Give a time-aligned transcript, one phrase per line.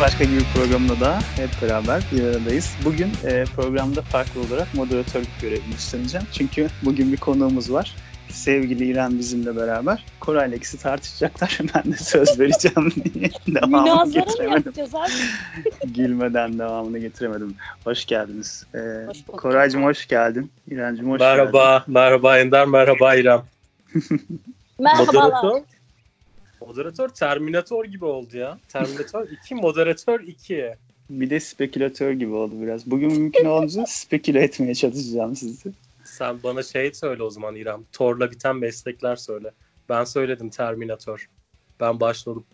[0.00, 2.76] Başka gibi programda da hep beraber bir aradayız.
[2.84, 6.26] Bugün e, programda farklı olarak moderatörlük görevini üstleneceğim.
[6.32, 7.96] Çünkü bugün bir konuğumuz var.
[8.30, 10.04] Sevgili İrem bizimle beraber.
[10.20, 11.58] Koray'la ikisi tartışacaklar.
[11.74, 14.72] Ben de söz vereceğim diye devamını getiremedim.
[15.94, 17.54] Gülmeden devamını getiremedim.
[17.84, 18.66] Hoş geldiniz.
[18.74, 19.40] E, Hoş bulduk.
[19.40, 20.50] Koraycığım hoş geldin.
[20.70, 21.38] İremcim hoş geldin.
[21.38, 23.42] merhaba, merhaba Ender, merhaba İrem.
[24.78, 25.24] Merhabalar.
[25.24, 25.62] Moderatör,
[26.68, 28.58] moderatör Terminator gibi oldu ya.
[28.68, 30.74] Terminator 2, moderatör 2.
[31.10, 32.86] Bir de spekülatör gibi oldu biraz.
[32.86, 35.70] Bugün mümkün olunca speküle etmeye çalışacağım sizi.
[36.04, 37.84] Sen bana şey söyle o zaman İrem.
[37.92, 39.50] Thor'la biten meslekler söyle.
[39.88, 41.28] Ben söyledim Terminator.
[41.80, 42.44] Ben başladım.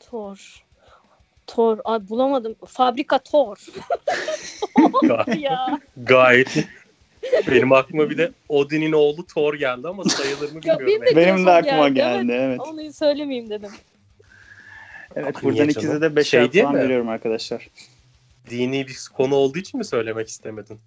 [0.00, 0.64] Thor.
[1.46, 1.78] Thor.
[1.84, 2.56] Ay bulamadım.
[2.66, 3.56] Fabrika Thor.
[5.02, 5.80] Ga- ya.
[5.96, 6.68] gayet.
[7.50, 10.86] Benim aklıma bir de Odin'in oğlu Thor geldi ama sayılır mı bilmiyorum.
[10.86, 12.32] benim de- Benim de aklıma geldi, geldi.
[12.42, 12.60] Evet.
[12.60, 13.70] Onu söylemeyeyim dedim.
[15.16, 16.80] Evet Niye buradan ikinize de beşer Şey değil puan mi?
[16.82, 17.68] veriyorum arkadaşlar.
[18.50, 20.78] Dini bir konu olduğu için mi söylemek istemedin?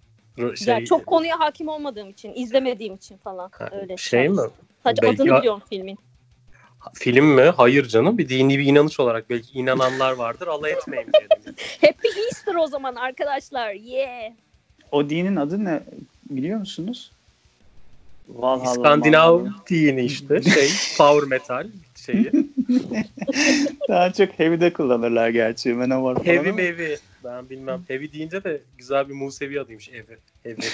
[0.56, 3.50] Şey, ya çok konuya hakim olmadığım için, izlemediğim için falan.
[3.52, 4.40] Ha, Öyle şey mi?
[4.82, 5.98] Sadece Belki- adını biliyorum filmin.
[6.94, 7.42] Film mi?
[7.42, 8.18] Hayır canım.
[8.18, 10.46] Bir dini bir inanış olarak belki inananlar vardır.
[10.46, 11.54] Alay etmeyin diye dedim.
[11.80, 13.72] Happy Easter o zaman arkadaşlar.
[13.72, 14.32] Yeah.
[14.90, 15.80] O dinin adı ne
[16.30, 17.10] biliyor musunuz?
[18.28, 18.70] Valhalla.
[18.72, 20.42] İskandinav dini işte.
[20.42, 22.32] Şey, power metal şeyi.
[23.88, 25.74] Daha çok heavy'de kullanırlar gerçi.
[25.74, 26.98] Manowar falan Heavy ama- mevi.
[27.24, 27.82] Ben bilmem.
[27.88, 30.18] Heavy deyince de güzel bir Musevi adıymış evi.
[30.42, 30.56] Heavy.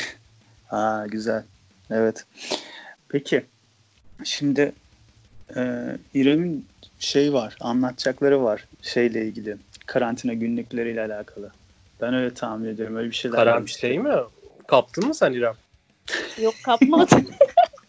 [0.67, 1.43] Ha güzel.
[1.91, 2.25] Evet.
[3.09, 3.45] Peki.
[4.25, 4.73] Şimdi
[5.57, 6.67] e, İrem'in
[6.99, 7.57] şey var.
[7.61, 8.67] Anlatacakları var.
[8.83, 9.57] Şeyle ilgili.
[9.87, 11.51] Karantina günlükleriyle alakalı.
[12.01, 12.97] Ben öyle tahmin ediyorum.
[12.97, 13.77] Öyle bir şeyler Karan varmış.
[13.77, 14.15] şey mi?
[14.69, 15.55] Kaptın mı sen İrem?
[16.43, 17.27] Yok kapmadım.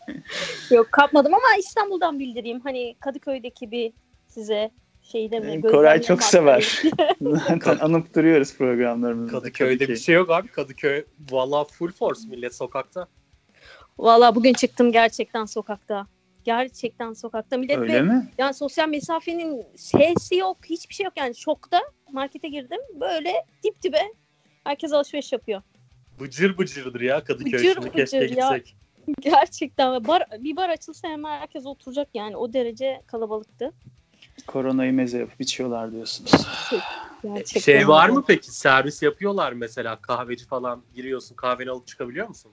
[0.71, 2.59] Yok kapmadım ama İstanbul'dan bildireyim.
[2.59, 3.93] Hani Kadıköy'deki bir
[4.27, 4.71] size
[5.01, 5.61] şeyde mi?
[5.61, 6.81] Koray çok sever.
[7.21, 9.31] Zaten anıp duruyoruz programlarımızda.
[9.39, 9.95] Kadıköy'de Kadıköy.
[9.95, 10.47] bir şey yok abi.
[10.47, 13.07] Kadıköy valla full force millet sokakta.
[13.97, 16.07] Valla bugün çıktım gerçekten sokakta.
[16.43, 17.57] Gerçekten sokakta.
[17.57, 18.29] Millet Öyle ve- mi?
[18.37, 20.57] yani sosyal mesafenin sesi yok.
[20.65, 21.81] Hiçbir şey yok yani şokta.
[22.11, 22.79] Markete girdim.
[22.99, 23.33] Böyle
[23.63, 24.01] dip dibe.
[24.63, 25.61] Herkes alışveriş yapıyor.
[26.19, 27.53] Bıcır bıcırdır ya Kadıköy.
[27.53, 28.25] Bıcır Şimdi keşke ya.
[28.25, 28.75] gitsek.
[29.21, 30.07] Gerçekten.
[30.07, 32.37] Bar, bir bar açılsa hemen herkes oturacak yani.
[32.37, 33.71] O derece kalabalıktı.
[34.47, 36.31] Koronayı meze yapıp içiyorlar diyorsunuz.
[37.23, 37.59] Gerçekten.
[37.61, 38.51] Şey var mı peki?
[38.51, 42.51] Servis yapıyorlar mesela kahveci falan giriyorsun kahveni alıp çıkabiliyor musun?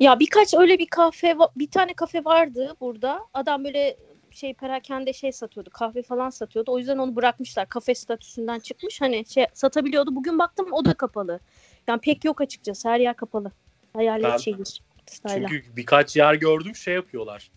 [0.00, 3.20] Ya birkaç öyle bir kafe bir tane kafe vardı burada.
[3.34, 3.96] Adam böyle
[4.30, 5.70] şey perakende şey satıyordu.
[5.70, 6.72] Kahve falan satıyordu.
[6.72, 7.68] O yüzden onu bırakmışlar.
[7.68, 9.00] Kafe statüsünden çıkmış.
[9.00, 10.16] Hani şey satabiliyordu.
[10.16, 11.40] Bugün baktım o da kapalı.
[11.88, 12.88] Yani pek yok açıkçası.
[12.88, 13.52] Her yer kapalı.
[13.92, 14.82] Hayalet Ben- şehir.
[15.06, 15.48] Style'a.
[15.48, 17.50] Çünkü birkaç yer gördüm şey yapıyorlar.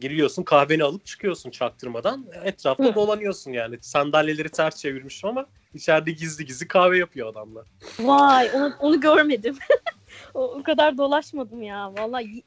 [0.00, 2.26] Giriyorsun kahveni alıp çıkıyorsun çaktırmadan.
[2.44, 2.94] Etrafta Hı.
[2.94, 3.78] dolanıyorsun yani.
[3.80, 7.66] Sandalyeleri ters çevirmişim ama içeride gizli gizli kahve yapıyor adamlar.
[8.00, 9.58] Vay onu, onu görmedim.
[10.34, 11.94] o, o kadar dolaşmadım ya.
[11.94, 12.42] Vallahi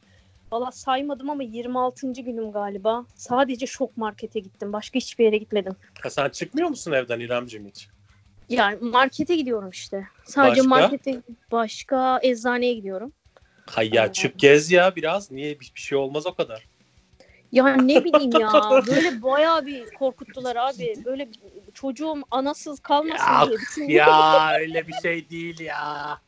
[0.52, 2.12] Valla saymadım ama 26.
[2.12, 3.06] günüm galiba.
[3.16, 4.74] Sadece şok markete gittim.
[4.74, 5.76] Başka hiçbir yere gitmedim.
[6.02, 7.88] Ha, sen çıkmıyor musun evden İremciğim hiç?
[8.50, 10.08] Yani markete gidiyorum işte.
[10.24, 10.70] Sadece Başka?
[10.70, 13.12] markete başka eczaneye gidiyorum.
[13.70, 14.12] Hay ya Aa.
[14.14, 15.32] çık gez ya biraz.
[15.32, 16.68] Niye bir, bir şey olmaz o kadar.
[17.52, 18.52] Yani ne bileyim ya
[18.88, 20.96] böyle bayağı bir korkuttular abi.
[21.06, 21.30] Böyle
[21.74, 23.90] çocuğum anasız kalmasın Ya, diye düşündüm.
[23.90, 26.20] ya öyle bir şey değil ya.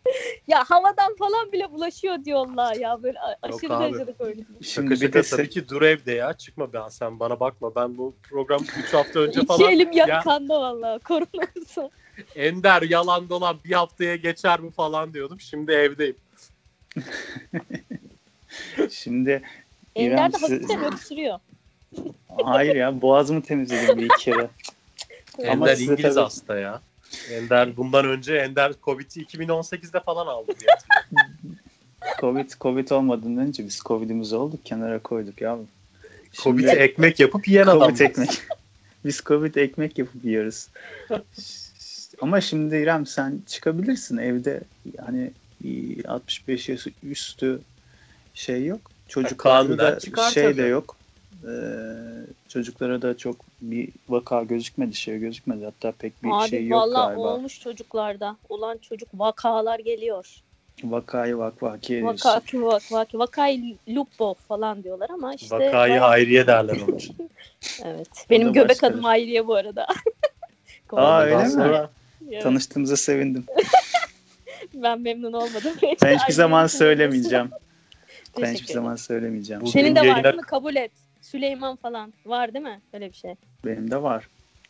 [0.48, 3.84] Ya havadan falan bile bulaşıyor diyorlar ya böyle aşırı abi.
[3.84, 4.42] derecede böyle.
[4.62, 6.34] Şimdi Şaka bir de tabii ki dur evde ya.
[6.34, 7.76] Çıkma ben sen bana bakma.
[7.76, 11.92] Ben bu program 3 hafta önce İki falan elim Ya- yakanda valla koronası.
[12.36, 15.40] Ender yalan dolan bir haftaya geçer mi falan diyordum.
[15.40, 16.16] Şimdi evdeyim.
[18.92, 19.42] Şimdi
[19.96, 21.40] İrem Ender de siz- hafiften öksürüyor.
[22.44, 24.50] hayır ya boğazımı temizledim bir iki kere.
[25.40, 26.82] Ender İngiliz tabii- hasta ya.
[27.32, 30.70] Ender bundan önce Ender Covid'i 2018'de falan aldı diye.
[32.20, 35.58] Covid, Covid olmadan önce biz Covid'imiz olduk kenara koyduk ya.
[36.34, 37.80] Covid'i ekmek yapıp yiyen adam.
[37.80, 38.30] Covid ekmek.
[39.06, 40.68] Biz Covid ekmek yapıp yiyoruz.
[42.22, 44.62] Ama şimdi İrem sen çıkabilirsin evde
[44.98, 45.32] yani
[46.08, 47.60] 65 yaş üstü
[48.34, 48.92] şey yok.
[49.08, 50.58] Çocuklarda da çıkar şey tabii.
[50.58, 50.96] de yok.
[51.44, 51.50] Ee,
[52.48, 55.66] çocuklara da çok bir vaka gözükmedi, şey gözükmedi.
[55.66, 57.20] Hatta pek bir Abi şey yok galiba.
[57.20, 58.38] olmuş çocuklarda.
[58.50, 60.42] Olan çocuk vakalar geliyor.
[60.84, 65.56] Vakayı vak vaki Vaka, vak, vak, vakay lupo falan diyorlar ama işte.
[65.56, 67.16] Vakayı bayağı- hayriye derler onun için.
[67.84, 68.08] Evet.
[68.30, 68.94] Benim göbek başkadır.
[68.94, 69.88] adım Hayriye bu arada.
[70.92, 71.50] Aa, öyle mi?
[71.50, 71.90] sonra
[72.32, 73.46] Evet, Tanıştığımıza sevindim.
[74.74, 75.74] Ben memnun olmadım.
[76.04, 77.50] Ben hiçbir zaman söylemeyeceğim.
[78.42, 79.62] Ben hiçbir zaman söylemeyeceğim.
[79.62, 80.42] Bu- Senin de var değil mi?
[80.42, 80.92] Kabul et.
[81.22, 82.14] Süleyman falan.
[82.26, 82.82] Var değil mi?
[82.94, 83.34] Öyle bir şey.
[83.66, 84.28] Benim de var.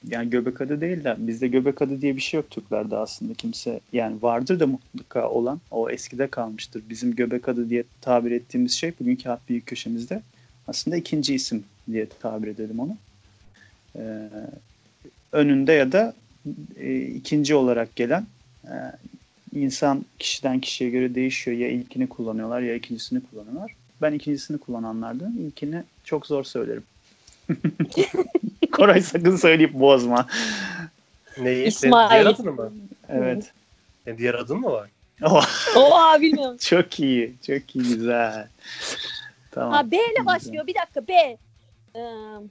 [0.08, 3.80] yani göbek adı değil de bizde göbek adı diye bir şey yok Türklerde aslında kimse
[3.94, 6.84] yani vardır da mutlaka olan o eskide kalmıştır.
[6.90, 10.22] Bizim göbek adı diye tabir ettiğimiz şey bugünkü Hat Büyük Köşemizde
[10.68, 12.98] aslında ikinci isim diye tabir edelim onu.
[13.96, 14.30] Ee,
[15.32, 16.14] önünde ya da
[16.80, 18.26] e, ikinci olarak gelen
[18.66, 18.74] e,
[19.54, 21.58] insan kişiden kişiye göre değişiyor.
[21.58, 23.76] Ya ilkini kullanıyorlar ya ikincisini kullanıyorlar.
[24.02, 25.38] Ben ikincisini kullananlardan.
[25.38, 26.84] İlkini çok zor söylerim.
[28.72, 30.28] Koray sakın söyleyip bozma.
[31.42, 31.68] Neyi?
[31.68, 32.10] İsmail.
[32.12, 32.74] Diğer adını mı?
[33.10, 33.52] Evet.
[34.08, 34.90] E, diğer adın mı var?
[35.24, 35.46] Oh,
[35.76, 36.58] Oha bilmiyorum.
[36.62, 37.34] çok iyi.
[37.48, 37.84] Çok iyi.
[37.84, 38.48] Güzel.
[39.52, 39.74] Tamam.
[39.74, 40.68] Ha B ile başlıyor.
[40.68, 41.38] Bir dakika B.
[41.96, 42.00] Ee,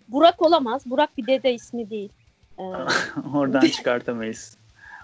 [0.08, 0.82] Burak olamaz.
[0.87, 2.10] Burak bir dede ismi değil.
[3.35, 4.56] Oradan çıkartamayız.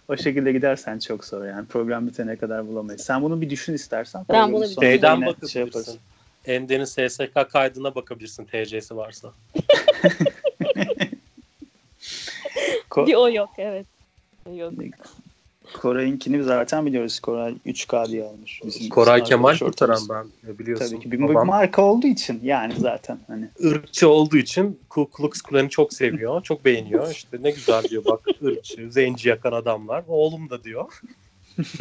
[0.08, 1.66] O şekilde gidersen çok zor yani.
[1.66, 3.02] Program bitene kadar bulamayız.
[3.02, 4.24] Sen bunu bir düşün istersen.
[4.28, 5.84] Ben bunu bir Şeyden yine bakabilirsin.
[5.84, 6.54] şey.
[6.56, 9.32] Ender'in SSK kaydına bakabilirsin TC'si varsa.
[12.90, 13.86] Ko- bir o yok evet.
[14.54, 14.72] Yok.
[15.72, 17.20] Koray'ınkini zaten biliyoruz.
[17.20, 18.60] Koray 3K diye almış.
[18.64, 20.26] Bizim Koray Kemal kurtaran ben
[20.58, 20.86] biliyorsun.
[20.86, 23.48] Tabii ki bir Babam marka olduğu için yani zaten hani.
[23.64, 26.42] ırkçı olduğu için Ku Klux Klan'ı çok seviyor.
[26.42, 27.10] Çok beğeniyor.
[27.10, 30.04] İşte ne güzel diyor bak ırkçı, zenci yakan adamlar.
[30.08, 31.00] Oğlum da diyor.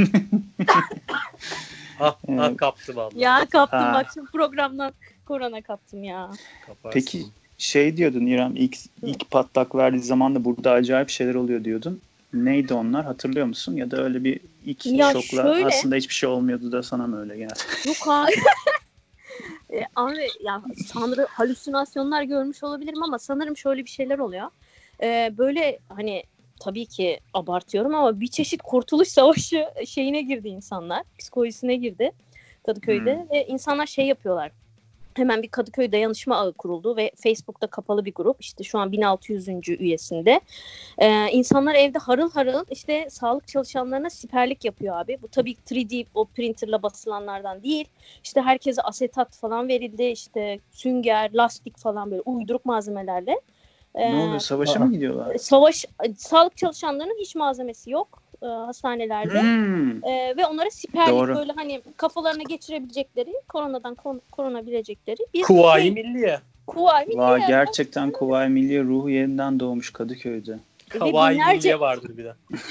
[1.99, 2.57] ah, ah Evet.
[2.57, 3.19] kaptı vallahi.
[3.19, 3.93] Ya kaptım Ha.
[3.93, 4.93] bak şimdi programdan
[5.25, 6.31] korona kaptım ya.
[6.65, 6.99] Kaparsın.
[6.99, 7.25] Peki
[7.57, 12.01] şey diyordun İrem ilk ilk patlak verdiği zaman da burada acayip şeyler oluyor diyordun.
[12.33, 13.75] Neydi onlar hatırlıyor musun?
[13.75, 17.19] Ya da öyle bir ilk Ya şokla şöyle- aslında hiçbir şey olmuyordu da sana mı
[17.21, 17.53] öyle geldi?
[17.87, 18.31] Yok abi.
[19.73, 24.47] E, abi ya sanırım halüsinasyonlar görmüş olabilirim ama sanırım şöyle bir şeyler oluyor.
[25.03, 26.23] E, böyle hani
[26.59, 31.03] tabii ki abartıyorum ama bir çeşit kurtuluş savaşı şeyine girdi insanlar.
[31.19, 32.11] Psikolojisine girdi
[32.65, 33.29] Kadıköy'de Hmm.
[33.29, 34.51] ve insanlar şey yapıyorlar.
[35.15, 39.69] Hemen bir Kadıköy dayanışma ağı kuruldu ve Facebook'ta kapalı bir grup işte şu an 1600.
[39.69, 40.41] üyesinde.
[40.97, 45.17] Ee, insanlar evde harıl harıl işte sağlık çalışanlarına siperlik yapıyor abi.
[45.21, 47.85] Bu tabii 3D o printerla basılanlardan değil.
[48.23, 50.03] İşte herkese asetat falan verildi.
[50.03, 53.41] işte sünger, lastik falan böyle uyduruk malzemelerle.
[53.95, 54.39] Ee, ne oluyor?
[54.39, 55.37] Savaşa mı gidiyorlar?
[55.37, 55.85] Savaş,
[56.17, 59.41] sağlık çalışanlarının hiç malzemesi yok e, hastanelerde.
[59.41, 60.05] Hmm.
[60.05, 61.35] Ee, ve onlara siperlik Doğru.
[61.35, 66.39] böyle hani kafalarına geçirebilecekleri, koronadan kon- korunabilecekleri bir Kuvayi şey, Milliye.
[66.67, 67.21] kuvayi milliye.
[67.23, 70.59] Vay gerçekten Kuvayi Milliye ruhu yeniden doğmuş Kadıköy'de.
[70.95, 72.33] Ve Kuvayi binlerce- Milliye vardır bir de.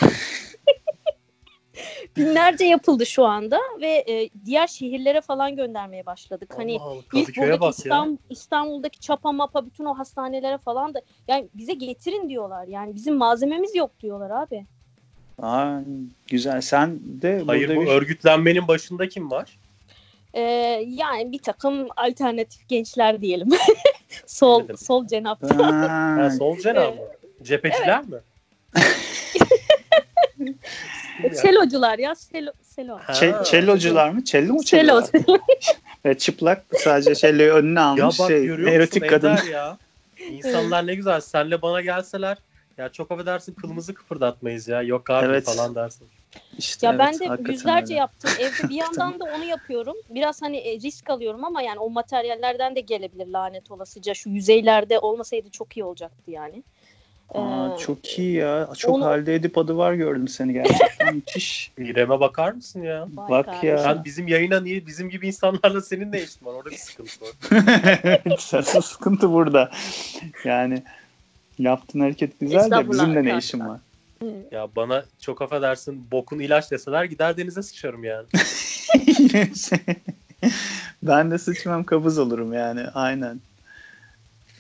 [2.17, 6.55] binlerce yapıldı şu anda ve e, diğer şehirlere falan göndermeye başladık.
[6.57, 7.69] Hani Allah Allah, ilk buradaki.
[7.79, 12.67] İstanbul, İstanbul'daki çapa mapa bütün o hastanelere falan da yani bize getirin diyorlar.
[12.67, 14.67] Yani bizim malzememiz yok diyorlar abi.
[15.43, 15.79] Aa,
[16.27, 16.61] güzel.
[16.61, 17.91] Sen de Hayır burada bu bir...
[17.91, 19.59] örgütlenmenin başında kim var?
[20.35, 20.41] Ee,
[20.87, 23.49] yani bir takım alternatif gençler diyelim.
[24.27, 24.81] sol demek?
[24.81, 25.59] sol cenap.
[25.59, 27.01] Ha, sol cenah mı?
[27.43, 28.17] Cepheciler mi?
[31.35, 32.51] Selocular ya selo.
[32.63, 32.99] selo.
[32.99, 33.13] Ha.
[33.13, 34.25] çe- cellocular mı?
[34.25, 35.11] Cello mu çalıyorlar?
[36.05, 39.37] Evet, çıplak sadece celloyu önüne Ya almış bak şey, erotik kadın.
[39.53, 39.79] Ya?
[40.31, 42.39] İnsanlar ne güzel senle bana gelseler
[42.81, 45.45] ya çok affedersin kılımızı kıpırdatmayız ya yok abi Evet.
[45.45, 46.09] falan dersin.
[46.59, 47.95] İşte Ya evet, ben de yüzlerce öyle.
[48.01, 48.31] yaptım.
[48.41, 49.97] Evde bir yandan da onu yapıyorum.
[50.11, 54.15] Biraz hani e, risk alıyorum ama yani o materyallerden de gelebilir lanet olasıca.
[54.15, 56.63] Şu yüzeylerde olmasaydı çok iyi olacaktı yani.
[57.35, 58.69] Aa, Ee, çok iyi ya.
[58.79, 61.15] Çok onu- halde edip adı var gördüm seni gerçekten.
[61.15, 61.73] Müthiş.
[61.79, 63.07] İrem'e bakar mısın ya?
[63.09, 63.69] Bak kardeşim.
[63.69, 63.79] ya.
[63.79, 66.53] Sen bizim yayına niye bizim gibi insanlarla senin ne işin var?
[66.55, 67.33] Orada bir sıkıntı var.
[68.59, 69.71] Esas sıkıntı burada.
[70.45, 70.83] Yani
[71.63, 73.81] yaptığın hareket güzel de bizim de ne işin var?
[74.53, 78.27] Ya bana çok affedersin bokun ilaç deseler gider denize sıçarım yani.
[81.03, 83.41] ben de sıçmam kabız olurum yani aynen.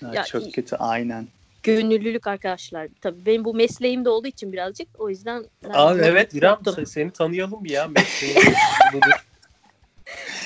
[0.03, 1.29] Ya Ya, çok kötü aynen.
[1.63, 2.89] Gönüllülük arkadaşlar.
[3.01, 6.75] Tabii benim bu mesleğim de olduğu için birazcık o yüzden Abi evet İrem yaptım.
[6.75, 7.87] se- seni tanıyalım bir ya.
[7.89, 8.37] Mesleğin.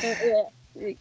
[0.02, 0.16] Ee,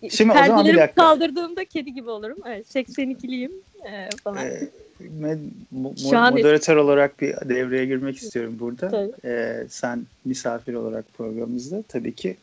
[0.02, 1.02] e, Şimdi o zaman bir dakika.
[1.02, 2.38] kaldırdığımda kedi gibi olurum.
[2.46, 3.52] Evet, 82'liyim
[3.88, 4.46] e, falan.
[4.46, 4.70] Ee,
[5.00, 8.90] med- mo- Şu an- moderatör olarak bir devreye girmek istiyorum burada.
[8.90, 9.12] Tabii.
[9.26, 12.38] Ee, sen misafir olarak programımızda tabii ki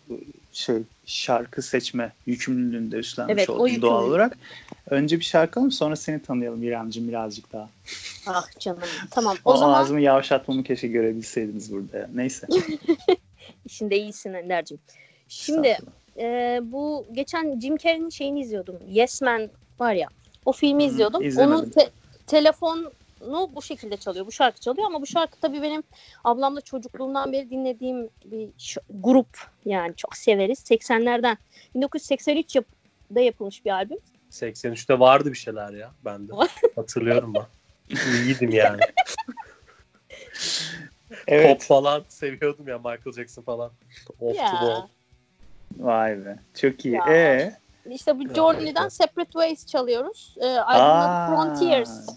[0.52, 0.76] şey
[1.06, 4.38] şarkı seçme yükümlülüğünü de üstlenmiş Evet, oldun doğal olarak.
[4.90, 7.68] Önce bir şarkı alalım sonra seni tanıyalım İremciğim birazcık daha.
[8.26, 8.80] Ah canım.
[9.10, 9.36] Tamam.
[9.44, 11.96] O, O, zaman ağzımı yavşatmamı keşke görebilseydiniz burada.
[11.98, 12.08] ya.
[12.14, 12.46] Neyse.
[13.66, 14.78] işinde iyisin Ender'cim.
[15.28, 15.78] Şimdi
[16.18, 18.76] e, bu geçen Jim Carrey'nin şeyini izliyordum.
[18.88, 19.48] Yes Man
[19.80, 20.08] var ya.
[20.44, 21.22] O filmi Hı, izliyordum.
[21.22, 21.54] izlemedim.
[21.58, 21.90] Onun te-
[22.30, 22.92] telefonu
[23.54, 24.26] bu şekilde çalıyor.
[24.26, 25.82] Bu şarkı çalıyor ama bu şarkı tabii benim
[26.24, 29.38] ablamla çocukluğumdan beri dinlediğim bir ş- grup.
[29.64, 30.58] Yani çok severiz.
[30.70, 31.38] 80'lerden.
[31.74, 32.64] 1983 yap-
[33.14, 33.98] da yapılmış bir albüm.
[34.30, 36.32] 83'te vardı bir şeyler ya bende.
[36.76, 37.46] Hatırlıyorum ben.
[38.12, 38.80] İyiydim yani.
[41.26, 41.58] Evet.
[41.58, 43.72] Pop falan seviyordum ya Michael Jackson falan.
[44.20, 44.68] Off the wall.
[44.70, 44.88] Ya.
[45.78, 46.36] Vay be.
[46.60, 46.94] Çok iyi.
[46.94, 47.04] Ya.
[47.14, 47.59] Ee,
[47.90, 50.34] İşte bu Journey'den Separate Ways çalıyoruz.
[50.40, 51.26] Ee, albümün adı
[51.58, 52.08] Frontiers.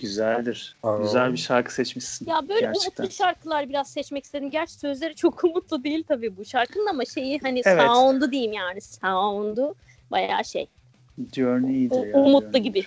[0.00, 0.76] güzeldir.
[0.82, 0.96] Aa.
[0.96, 2.26] Güzel bir şarkı seçmişsin.
[2.30, 3.02] Ya böyle Gerçekten.
[3.04, 4.50] umutlu şarkılar biraz seçmek istedim.
[4.50, 7.86] Gerçi sözleri çok umutlu değil tabii bu şarkının ama şeyi hani Evet.
[7.86, 8.80] sound'u diyeyim yani.
[8.80, 9.74] Sound'u
[10.10, 10.66] bayağı şey.
[11.34, 12.16] Journey iyidir U- ya.
[12.18, 12.62] umutlu Journey.
[12.62, 12.84] gibi.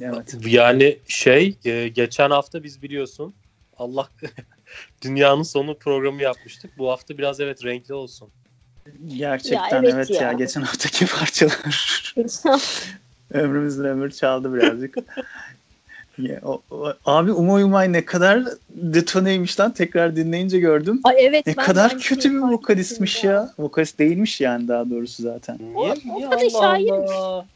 [0.00, 0.34] Evet.
[0.46, 3.34] Yani şey e, geçen hafta biz biliyorsun
[3.78, 4.08] Allah
[5.02, 6.78] dünyanın sonu programı yapmıştık.
[6.78, 8.28] Bu hafta biraz evet renkli olsun.
[9.18, 10.22] Gerçekten Ya evet evet, ya.
[10.22, 10.32] ya.
[10.32, 12.14] Geçen haftaki parçalar
[13.32, 14.96] ömrümüzden ömür çaldı birazcık.
[16.18, 21.00] Ya, o- o- abi Umay Umay ne kadar detoneymiş lan tekrar dinleyince gördüm.
[21.04, 23.50] Ay evet Ne ben kadar aynı kötü bir vokalistmiş ettim ya.
[23.58, 25.58] Vokalist değilmiş yani daha doğrusu zaten.
[25.74, 25.94] Niye?
[26.14, 26.90] o Allah şairmiş.
[27.10, 27.46] Allah.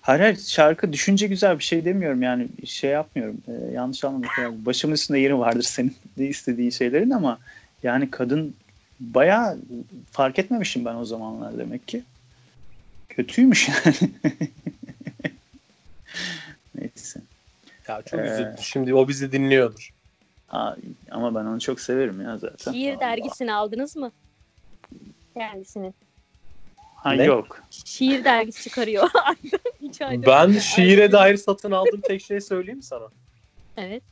[0.00, 4.66] Hayır hayır şarkı düşünce güzel bir şey demiyorum yani şey yapmıyorum Ee, yanlış anlamak yani
[4.66, 7.38] başımın üstünde yeri vardır senin de istediğin şeylerin ama
[7.82, 8.54] yani kadın
[9.00, 9.58] bayağı
[10.10, 12.02] fark etmemişim ben o zamanlar demek ki
[13.08, 13.94] kötüymüş yani
[16.74, 17.20] neyse
[17.88, 18.22] Ya çok Ee.
[18.22, 18.56] üzüldü.
[18.60, 19.90] Şimdi o bizi dinliyordur.
[20.50, 20.74] Aa,
[21.10, 23.00] ama ben onu çok severim ya zaten Şiir Allah.
[23.00, 24.12] dergisini aldınız mı?
[25.34, 25.94] Kendisinin.
[26.96, 27.24] ha, Ne?
[27.24, 29.10] yok Şiir dergisi çıkarıyor.
[30.26, 30.60] Ben bir.
[30.60, 33.08] şiire Ay, dair satın aldığım tek şey söyleyeyim mi sana?
[33.76, 34.02] Evet.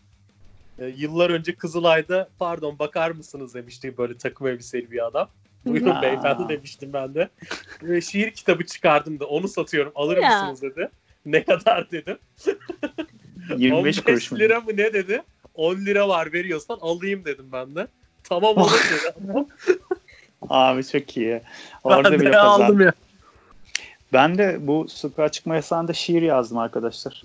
[0.78, 5.28] Ee, yıllar önce Kızılay'da pardon bakar mısınız demişti böyle takım elbiseli bir adam.
[5.66, 6.02] Buyurun Aa.
[6.02, 7.28] beyefendi demiştim ben de.
[7.82, 10.28] Ve şiir kitabı çıkardım da onu satıyorum alır Ya.
[10.30, 10.90] mısınız dedi.
[11.26, 12.18] Ne kadar dedim.
[13.56, 14.38] 25 15 kuruş mu?
[14.38, 15.22] lira mı ne dedi.
[15.54, 17.86] 10 lira var veriyorsan alayım dedim ben de.
[18.24, 19.44] Tamam olur dedi.
[20.48, 21.40] Abi çok iyi.
[21.84, 22.92] Orada ben bile de aldım ya.
[24.12, 27.22] Ben de bu sokağa çıkma yasağında şiir yazdım arkadaşlar.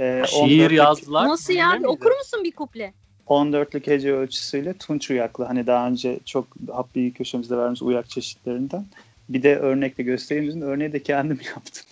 [0.00, 1.28] Ee, Şiir 14'lük yazdılar.
[1.28, 1.70] Nasıl ya?
[1.72, 1.86] Miydi?
[1.86, 2.92] Okur musun bir kuple?
[3.26, 5.44] 14'lük hece ölçüsüyle Tunç Uyaklı.
[5.44, 8.86] Hani daha önce çok hap bilgi köşemizde verdiğimiz uyak çeşitlerinden.
[9.28, 10.62] Bir de örnekle göstereyim.
[10.62, 11.84] Örneği de kendim yaptım.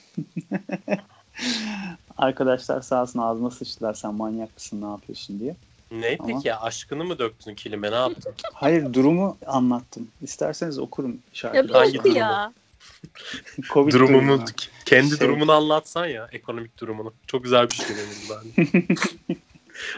[2.18, 5.54] Arkadaşlar sağ olsun ağzıma sıçtılar sen manyak mısın ne yapıyorsun diye.
[5.90, 8.34] Ne Ama- peki ya aşkını mı döktün kilime ne yaptın?
[8.52, 10.08] Hayır durumu anlattım.
[10.22, 11.64] İsterseniz okurum Ya şarkıyı.
[11.64, 12.18] bir Hangi oku durumu?
[12.20, 12.52] ya.
[13.72, 14.44] Covid Durumumu durumu.
[14.84, 17.12] kendi Şey- durumunu anlatsan ya ekonomik durumunu.
[17.26, 18.96] Çok güzel bir şey dedim ben.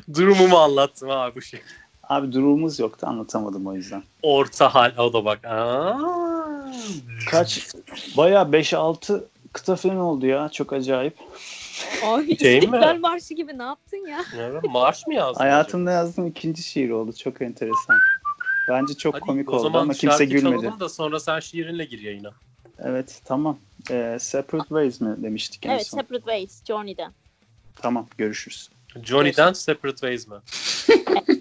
[0.15, 1.61] Durumumu anlattım abi bu şey.
[2.03, 4.03] Abi durumumuz yoktu anlatamadım o yüzden.
[4.23, 5.45] Orta hal o da bak.
[5.45, 5.99] Aa.
[7.31, 7.67] Kaç?
[8.17, 10.49] Bayağı 5-6 kıta falan oldu ya.
[10.49, 11.15] Çok acayip.
[12.05, 12.65] Ay Şey mi?
[12.65, 14.25] İstiklal Marşı gibi ne yaptın ya?
[14.39, 15.41] Evet, marş mı yazdın?
[15.41, 17.13] Hayatımda yazdığım ikinci şiir oldu.
[17.13, 17.97] Çok enteresan.
[18.69, 19.27] Bence çok acaba?
[19.27, 20.61] komik Hadi, o oldu zaman ama kimse şarkı gülmedi.
[20.63, 22.33] çalalım da sonra sen şiirinle gir yayına.
[22.85, 23.59] Evet tamam.
[23.91, 25.99] Ee, separate Ways mi demiştik en Evet son?
[25.99, 27.13] Separate Ways Journey'den.
[27.77, 28.71] Tamam görüşürüz.
[29.05, 30.37] Johnny'den Separate Ways mi?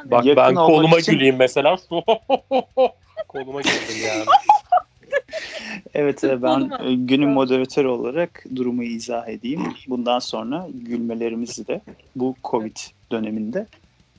[0.00, 0.10] abi.
[0.10, 1.76] Bak Yakın ben koluma için- güleyim mesela.
[3.28, 4.24] koluma güldüm yani.
[5.94, 9.62] Evet e, ben e, günün moderatörü olarak durumu izah edeyim.
[9.88, 11.80] Bundan sonra gülmelerimizi de
[12.16, 12.76] bu Covid
[13.12, 13.66] döneminde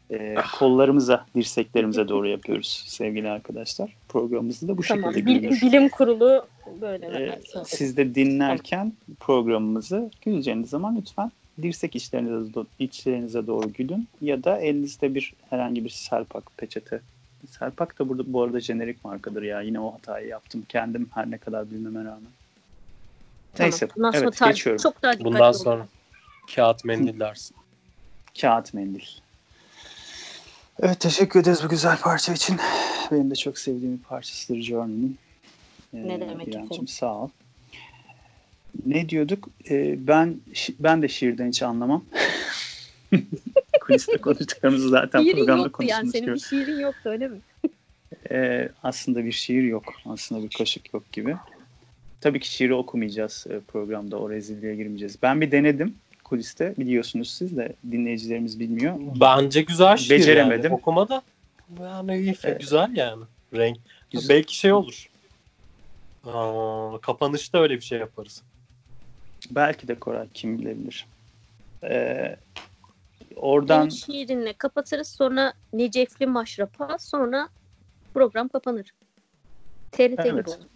[0.10, 3.96] e, kollarımıza, dirseklerimize doğru yapıyoruz sevgili arkadaşlar.
[4.10, 5.14] Programımızı da bu Tamam.
[5.14, 5.62] şekilde görünür.
[5.62, 6.46] bilim kurulu
[6.82, 7.06] böyle.
[7.06, 14.44] Ee, siz de dinlerken programımızı güleceğiniz zaman lütfen dirsek içlerinize, do- içlerinize doğru gülün ya
[14.44, 17.02] da elinizde bir herhangi bir serpak, peçete.
[17.50, 19.62] Serpak da burada bu arada jenerik markadır ya.
[19.62, 22.22] Yine o hatayı yaptım kendim her ne kadar bilmeme rağmen.
[23.54, 23.72] Tamam.
[23.72, 24.82] Neyse, Bundan evet tar- geçiyorum.
[24.84, 25.52] Çok daha Bundan olun.
[25.52, 25.88] sonra
[26.56, 27.56] kağıt mendil dersin.
[28.42, 29.06] Kağıt mendil.
[30.80, 32.58] Evet teşekkür ederiz bu güzel parça için.
[33.12, 35.18] Benim de çok sevdiğim bir parçasıdır Journey'nin.
[35.94, 36.88] Ee, Ne demek İremciğim, efendim.
[36.88, 37.30] sağ ol.
[38.86, 39.50] Ne diyorduk?
[39.70, 42.06] Ee, ben şi- ben de şiirden hiç anlamam.
[43.82, 46.12] Kuliste konuştuklarımızı zaten Şiirin programda yoktu yani.
[46.12, 46.36] Senin gibi.
[46.36, 47.38] bir şiirin yoktu öyle mi?
[48.32, 49.94] Ee, aslında bir şiir yok.
[50.06, 51.36] Aslında bir kaşık yok gibi.
[52.22, 54.18] Tabii ki şiiri okumayacağız e, programda.
[54.20, 55.18] O rezilliğe girmeyeceğiz.
[55.22, 56.74] Ben bir denedim kuliste.
[56.78, 58.96] Biliyorsunuz siz de dinleyicilerimiz bilmiyor.
[59.22, 60.64] Bence güzel şiir Beceremedim.
[60.64, 60.74] yani.
[60.74, 61.22] Okumada
[61.82, 62.60] yani iyi, Evet.
[62.60, 63.24] güzel yani.
[63.54, 63.78] Renk.
[64.12, 64.30] Güzel.
[64.36, 65.10] Belki şey olur.
[66.26, 68.42] Aa, kapanışta öyle bir şey yaparız.
[69.52, 71.08] Belki de Koray kim bilebilir.
[71.84, 72.36] Ee,
[73.36, 75.08] oradan Senin şiirinle kapatırız.
[75.08, 76.98] Sonra Necefli Maşrapa.
[77.00, 77.50] Sonra
[78.14, 78.94] program kapanır.
[79.92, 80.48] TRT gibi Evet.
[80.48, 80.68] olur.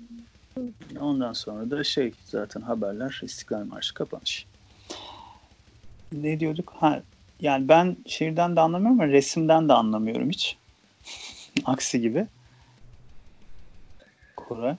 [0.99, 4.45] ondan sonra da şey zaten haberler İstiklal Marşı kapanış.
[6.11, 6.73] Ne diyorduk?
[6.77, 7.01] Ha,
[7.41, 10.57] yani ben şiirden de anlamıyorum ama resimden de anlamıyorum hiç.
[11.65, 12.27] Aksi gibi.
[14.35, 14.75] Koray.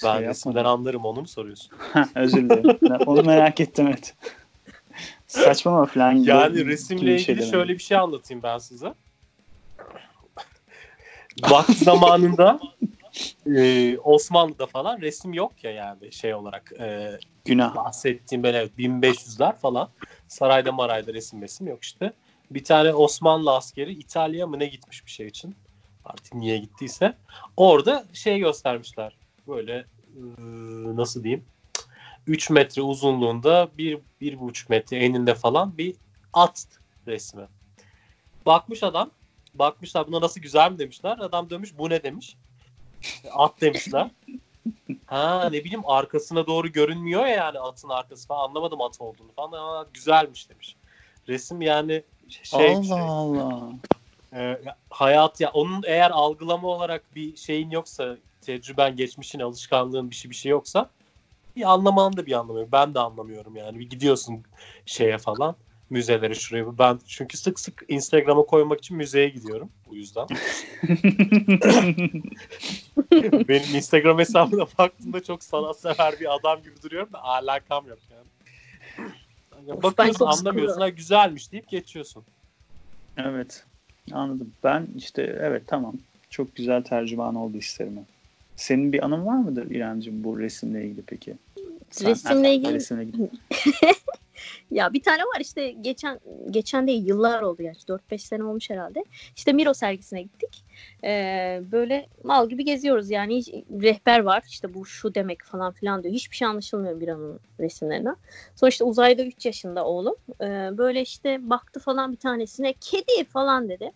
[0.00, 0.30] Şey Ben yapma.
[0.30, 1.72] resimden anlarım onu mu soruyorsun?
[2.14, 2.78] Özür dilerim.
[3.06, 4.14] Onu merak ettim evet.
[5.26, 6.12] Saçma falan.
[6.12, 7.50] Yani resimle şey ilgili demedim.
[7.50, 8.94] şöyle bir şey anlatayım ben size.
[11.50, 12.60] Vakti zamanında
[13.56, 17.74] e, Osmanlı'da falan resim yok ya yani şey olarak e, Günah.
[17.74, 19.90] bahsettiğim evet 1500'ler falan
[20.28, 22.12] sarayda marayda resim resim yok işte.
[22.50, 25.56] Bir tane Osmanlı askeri İtalya mı ne gitmiş bir şey için.
[26.04, 27.14] Artık niye gittiyse.
[27.56, 29.16] Orada şey göstermişler.
[29.48, 29.84] Böyle
[30.16, 30.20] e,
[30.96, 31.44] nasıl diyeyim
[32.26, 35.94] 3 metre uzunluğunda bir, bir buçuk metre eninde falan bir
[36.32, 36.66] at
[37.06, 37.46] resmi.
[38.46, 39.10] Bakmış adam.
[39.54, 41.18] Bakmışlar buna nasıl güzel mi demişler.
[41.20, 42.36] Adam demiş bu ne demiş.
[43.32, 44.10] At demişler.
[45.06, 49.52] Ha ne bileyim arkasına doğru görünmüyor ya yani atın arkası falan anlamadım at olduğunu falan.
[49.52, 50.76] Aa, güzelmiş demiş.
[51.28, 53.00] Resim yani şey Allah şey.
[53.00, 53.68] Allah.
[54.32, 60.30] Ee, hayat ya onun eğer algılama olarak bir şeyin yoksa tecrüben geçmişin alışkanlığın bir şey
[60.30, 60.90] bir şey yoksa
[61.56, 62.68] bir anlamanın da bir anlamı yok.
[62.72, 63.78] Ben de anlamıyorum yani.
[63.78, 64.42] Bir gidiyorsun
[64.86, 65.56] şeye falan
[65.90, 66.78] müzelere şuraya.
[66.78, 70.26] Ben çünkü sık sık Instagram'a koymak için müzeye gidiyorum bu yüzden.
[73.48, 78.26] Benim Instagram hesabına baktığımda çok sanatsever bir adam gibi duruyorum da alakam yok yani.
[79.66, 82.24] Yani bakıyorsun anlamıyorsun ha güzelmiş deyip geçiyorsun.
[83.16, 83.64] Evet.
[84.12, 84.52] Anladım.
[84.64, 85.94] Ben işte evet tamam.
[86.30, 88.04] Çok güzel tercüman oldu isterime.
[88.56, 91.34] Senin bir anın var mıdır İremciğim bu resimle ilgili peki?
[91.90, 93.30] Sen- Resimle ilgili resimle ilgili.
[94.70, 99.04] Ya bir tane var işte geçen geçen değil yıllar oldu gerçi 4-5 sene olmuş herhalde.
[99.36, 100.64] İşte Miro sergisine gittik.
[101.04, 103.48] Ee, böyle mal gibi geziyoruz yani hiç,
[103.82, 106.14] rehber var işte bu şu demek falan filan diyor.
[106.14, 108.16] Hiçbir şey anlaşılmıyor bir anın resimlerinden.
[108.54, 110.16] Sonra işte uzayda 3 yaşında oğlum.
[110.40, 110.44] Ee,
[110.78, 113.92] böyle işte baktı falan bir tanesine kedi falan dedi.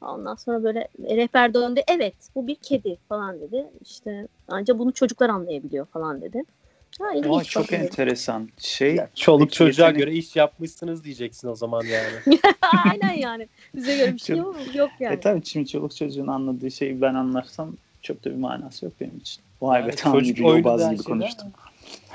[0.00, 3.66] Ondan sonra böyle rehber döndü evet bu bir kedi falan dedi.
[3.84, 6.42] İşte ancak bunu çocuklar anlayabiliyor falan dedi.
[7.00, 7.76] Ha, ilginç Vay, çok bakın.
[7.76, 8.48] enteresan.
[8.58, 12.38] Şey Çoluk Peki, çocuğa yetenek- göre iş yapmışsınız diyeceksin o zaman yani.
[12.90, 13.48] Aynen yani.
[13.76, 15.14] Bize göre bir şey yok, yok yani.
[15.14, 19.16] e tabii şimdi çoluk çocuğun anladığı şeyi ben anlarsam çok da bir manası yok benim
[19.16, 19.42] için.
[19.62, 21.52] Vay Yani be tam çocuk yobaz denen gibi konuştum.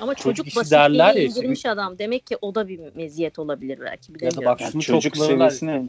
[0.02, 2.00] Ama çocuk çocuk işi basit derler diye ya indirmiş adam.
[2.00, 4.14] Demek ki o da bir meziyet olabilir belki.
[4.22, 5.88] Ya da bak Yani şunu çocuk seviyesine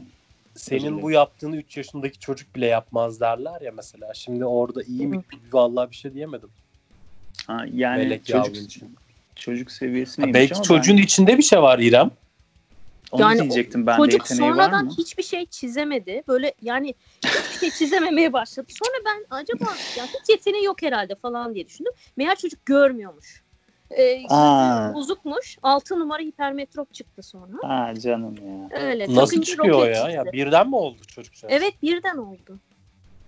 [0.55, 4.13] Senin bu yaptığını 3 yaşındaki çocuk bile yapmaz derler ya mesela.
[4.13, 5.23] Şimdi orada iyi mi?
[5.51, 6.49] Vallahi bir şey diyemedim.
[7.47, 8.95] ha, yani Melek çocuk, için.
[9.35, 12.11] çocuk Ha, seviyesine belki çocuğun içinde bir şey var İrem.
[13.11, 14.91] Onu Yani diyecektim ben Çocuk de sonradan mı?
[14.97, 16.23] hiçbir şey çizemedi.
[16.27, 18.67] Böyle yani hiçbir şey çizememeye başladı.
[18.69, 19.65] Sonra ben acaba
[19.97, 21.93] ya hiç yeteneği yok herhalde falan diye düşündüm.
[22.17, 23.42] Meğer çocuk görmüyormuş.
[23.91, 24.93] Ee, Aa.
[24.93, 25.57] bozukmuş.
[25.63, 27.57] 6 numara hipermetrop çıktı sonra.
[27.61, 28.81] Ha canım ya.
[28.81, 29.15] Öyle.
[29.15, 30.03] Nasıl çıkıyor roket ya?
[30.03, 30.15] çizdi.
[30.15, 30.25] ya?
[30.33, 31.35] Birden mi oldu çocuk?
[31.35, 31.49] şey?
[31.53, 32.59] Evet birden oldu.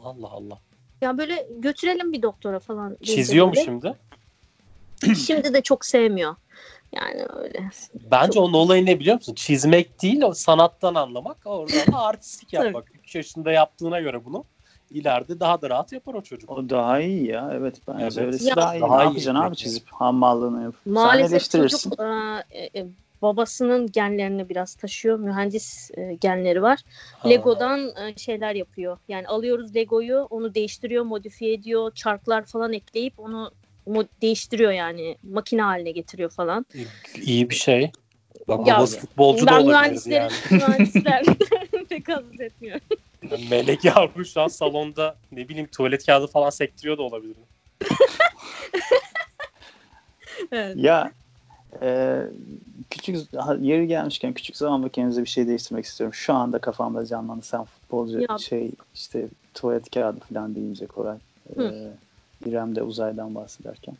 [0.03, 0.59] Allah Allah.
[1.01, 2.97] Ya böyle götürelim bir doktora falan.
[3.03, 3.93] Çiziyor mu şimdi?
[5.27, 6.35] Şimdi de çok sevmiyor.
[6.95, 7.69] Yani öyle.
[8.11, 9.33] Bence onun olayı ne biliyor musun?
[9.33, 11.37] Çizmek değil, o sanattan anlamak.
[11.45, 12.91] Oradan da artistik yapmak.
[13.03, 14.43] 3 yaşında yaptığına göre bunu
[14.89, 16.49] ileride daha da rahat yapar o çocuk.
[16.49, 17.49] O daha iyi ya.
[17.53, 18.17] Evet bence Evet.
[18.17, 18.81] öylesi Ya- daha iyi.
[18.81, 20.85] Daha ne iyi yapacaksın abi çizip hammallığını yapıp.
[20.85, 21.81] Maalesef çocuk
[22.49, 22.85] e, e,
[23.21, 25.19] babasının genlerini biraz taşıyor.
[25.19, 26.79] Mühendis e, genleri var.
[27.17, 27.29] Ha.
[27.29, 28.97] Lego'dan e, şeyler yapıyor.
[29.07, 33.51] Yani alıyoruz Lego'yu, onu değiştiriyor, modifiye ediyor, çarklar falan ekleyip onu
[34.21, 36.65] değiştiriyor yani makine haline getiriyor falan.
[37.21, 37.91] İyi bir şey.
[38.47, 40.33] Bak Ya, babası futbolcu da ben olabilir yani.
[40.51, 41.25] mühendisler
[41.89, 42.81] pek haz etmiyorum.
[43.49, 47.35] Melek yavru şu an salonda ne bileyim tuvalet kağıdı falan sektiriyor da olabilir.
[50.51, 50.77] Evet.
[50.77, 51.11] Ya
[51.81, 52.21] e,
[52.89, 53.17] küçük
[53.59, 56.13] yeri gelmişken küçük zaman makinenize bir şey değiştirmek istiyorum.
[56.13, 57.45] Şu anda kafamda canlandı.
[57.45, 58.37] Sen futbolcu Ya.
[58.37, 61.17] şey işte tuvalet kağıdı falan deyince Koray.
[61.57, 61.93] E, Hı.
[62.45, 63.95] İrem de uzaydan bahsederken.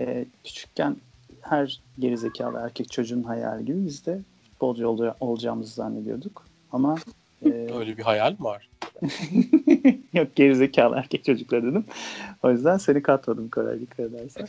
[0.00, 0.96] E, küçükken
[1.40, 6.46] her gerizekalı erkek çocuğun hayali gibi biz de futbolcu ol- olacağımızı zannediyorduk.
[6.72, 6.98] Ama
[7.46, 7.48] e,
[7.78, 8.68] Öyle bir hayal mi var?
[10.12, 11.84] Yok gerizekalı erkek çocuklar dedim.
[12.42, 14.48] O yüzden seni katmadım Koray dikkat edersen.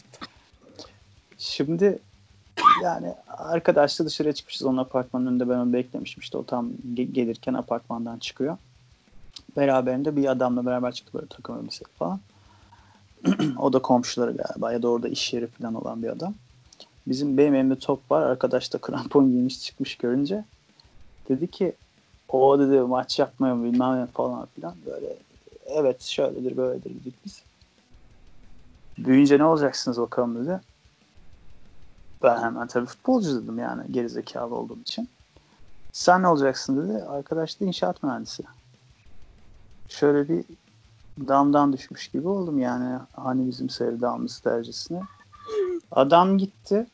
[1.38, 2.00] Şimdi
[2.84, 4.68] yani arkadaşla dışarıya çıkmışız.
[4.68, 6.22] Onun apartmanın önünde ben onu beklemişim.
[6.22, 8.58] İşte o tam ge- gelirken apartmandan çıkıyor.
[9.58, 12.20] Beraberinde bir adamla beraber çıktı böyle takım elbise falan.
[13.58, 16.34] o da komşuları galiba ya da orada iş yeri falan olan bir adam.
[17.08, 18.22] Bizim benim elimde top var.
[18.22, 20.46] Arkadaş da krampon giymiş çıkmış görünce.
[21.30, 21.74] Dedi ki
[22.32, 25.16] o dedi maç yapmıyor bilmem ne falan filan böyle
[25.66, 27.44] evet şöyledir böyledir dedik biz.
[28.98, 30.62] Büyüyünce ne olacaksınız bakalım dedi.
[32.24, 35.10] Ben hemen tabii futbolcu dedim yani gerizekalı olduğum için.
[35.92, 37.04] Sen ne olacaksın dedi.
[37.04, 38.44] Arkadaş da inşaat mühendisi.
[39.88, 40.46] Şöyle bir
[41.28, 45.02] damdan düşmüş gibi oldum yani hani bizim sevdamız derecesine.
[45.92, 46.88] Adam gitti.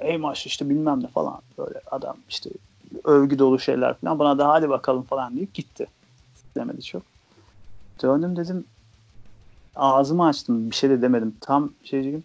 [0.00, 2.50] Ey maş işte bilmem ne falan böyle adam işte
[3.04, 4.18] övgü dolu şeyler falan.
[4.18, 5.86] Bana da hadi bakalım falan deyip gitti.
[6.56, 7.02] Demedi çok.
[8.02, 8.64] Döndüm dedim
[9.76, 10.70] ağzımı açtım.
[10.70, 11.34] Bir şey de demedim.
[11.40, 12.24] Tam şeyciğim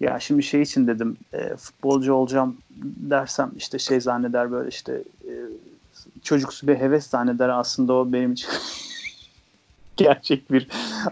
[0.00, 2.56] ya şimdi şey için dedim e, futbolcu olacağım
[3.10, 5.32] dersem işte şey zanneder böyle işte e,
[6.22, 8.48] çocuksu bir heves zanneder aslında o benim için
[9.96, 10.68] gerçek bir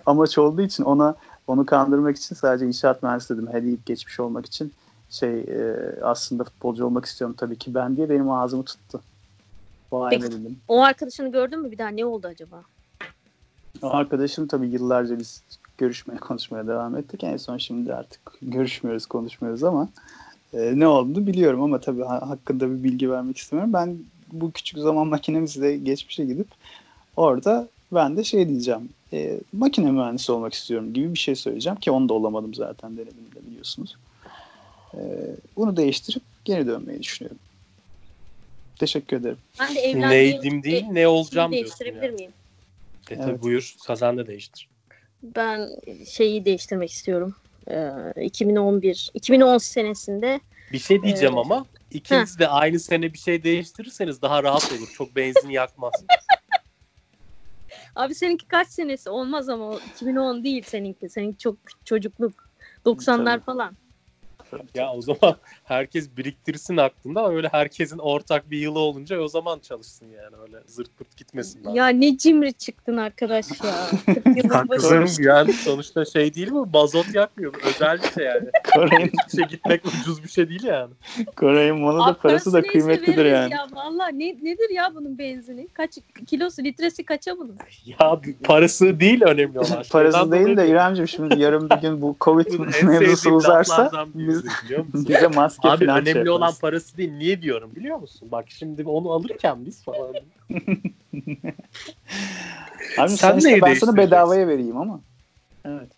[0.06, 1.14] amaç olduğu için ona
[1.46, 3.48] onu kandırmak için sadece inşaat mühendisi dedim.
[3.52, 4.72] Deyip geçmiş olmak için
[5.10, 9.02] şey e, aslında futbolcu olmak istiyorum tabii ki ben diye benim ağzımı tuttu.
[9.92, 10.22] Vay Peki.
[10.22, 10.58] dedim.
[10.68, 12.62] O arkadaşını gördün mü bir daha ne oldu acaba?
[13.82, 15.42] O arkadaşım tabii yıllarca biz
[15.78, 17.24] görüşmeye konuşmaya devam ettik.
[17.24, 19.88] En son şimdi artık görüşmüyoruz konuşmuyoruz ama
[20.52, 23.72] e, ne olduğunu biliyorum ama tabii ha- hakkında bir bilgi vermek istemiyorum.
[23.72, 23.98] Ben
[24.32, 26.48] bu küçük zaman makinemizle geçmişe gidip
[27.16, 28.88] orada ben de şey diyeceğim.
[29.12, 33.26] E, makine mühendisi olmak istiyorum gibi bir şey söyleyeceğim ki onu da olamadım zaten denedim
[33.34, 33.96] de biliyorsunuz.
[34.94, 34.98] E,
[35.56, 37.38] bunu değiştirip geri dönmeyi düşünüyorum.
[38.78, 39.38] Teşekkür ederim.
[39.60, 42.16] Ben de evlendiğim Neydim değil ne olacağım diyorsun değiştirebilir ya.
[42.16, 42.32] miyim?
[43.10, 43.42] E tabii Evet.
[43.42, 44.68] buyur kazan da değiştir.
[45.22, 45.68] Ben
[46.06, 47.36] şeyi değiştirmek istiyorum.
[47.70, 50.40] Ee, 2011 2010 senesinde
[50.72, 51.46] Bir şey diyeceğim Evet.
[51.46, 54.88] ama ikiniz de aynı sene bir şey değiştirirseniz daha rahat olur.
[54.94, 55.92] Çok benzin yakmaz.
[57.94, 61.08] abi seninki kaç senesi olmaz ama o 2010 değil seninki.
[61.08, 62.48] Seninki çok çocukluk.
[62.86, 63.40] 90'lar
[64.50, 64.62] Tabii.
[64.74, 70.06] ya o zaman herkes biriktirsin aklında öyle herkesin ortak bir yılı olunca o zaman çalışsın
[70.06, 71.74] yani öyle zırt pırt gitmesin.
[71.74, 74.14] Ya ne cimri çıktın arkadaş ya.
[74.14, 76.66] 40 yılın Haklısın yani sonuçta şey değil mi?
[76.72, 77.54] Mazot yakmıyor.
[77.64, 78.48] Özel bir şey yani.
[78.74, 80.90] Koray'ın, İşe gitmek ucuz bir şey değil yani.
[81.36, 83.52] Koray'ın bana da Abi parası da kıymetlidir yani.
[83.52, 85.68] Ya valla ne, nedir ya bunun benzini?
[85.68, 85.90] Kaç
[86.26, 87.56] kilosu litresi kaça bunun?
[87.86, 89.84] Ya parası değil önemli olan.
[89.90, 92.46] Parası Şeyden değil de İremciğim şimdi yarın bir gün bu Covid
[92.82, 95.06] mevzusu uzarsa biz, biliyor musun?
[95.08, 96.60] bize maske Abi falan şey önemli olan yaparız.
[96.60, 97.12] parası değil.
[97.12, 98.28] Niye diyorum biliyor musun?
[98.32, 100.14] Bak şimdi onu alırken biz falan.
[102.98, 105.00] Abi Sen sen, ben sana bedavaya vereyim ama.
[105.64, 105.92] Evet.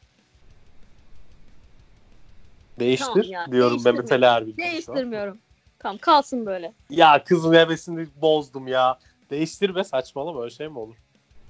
[2.80, 3.84] Değiştir Tamam ya, diyorum.
[3.84, 4.56] Mehmet Ali Erbil.
[4.56, 5.38] Değiştirmiyorum.
[5.78, 6.72] Tamam kalsın böyle.
[6.90, 8.98] Ya kızın hevesini bozdum ya.
[9.30, 10.96] Değiştirme saçmalama öyle şey mi olur?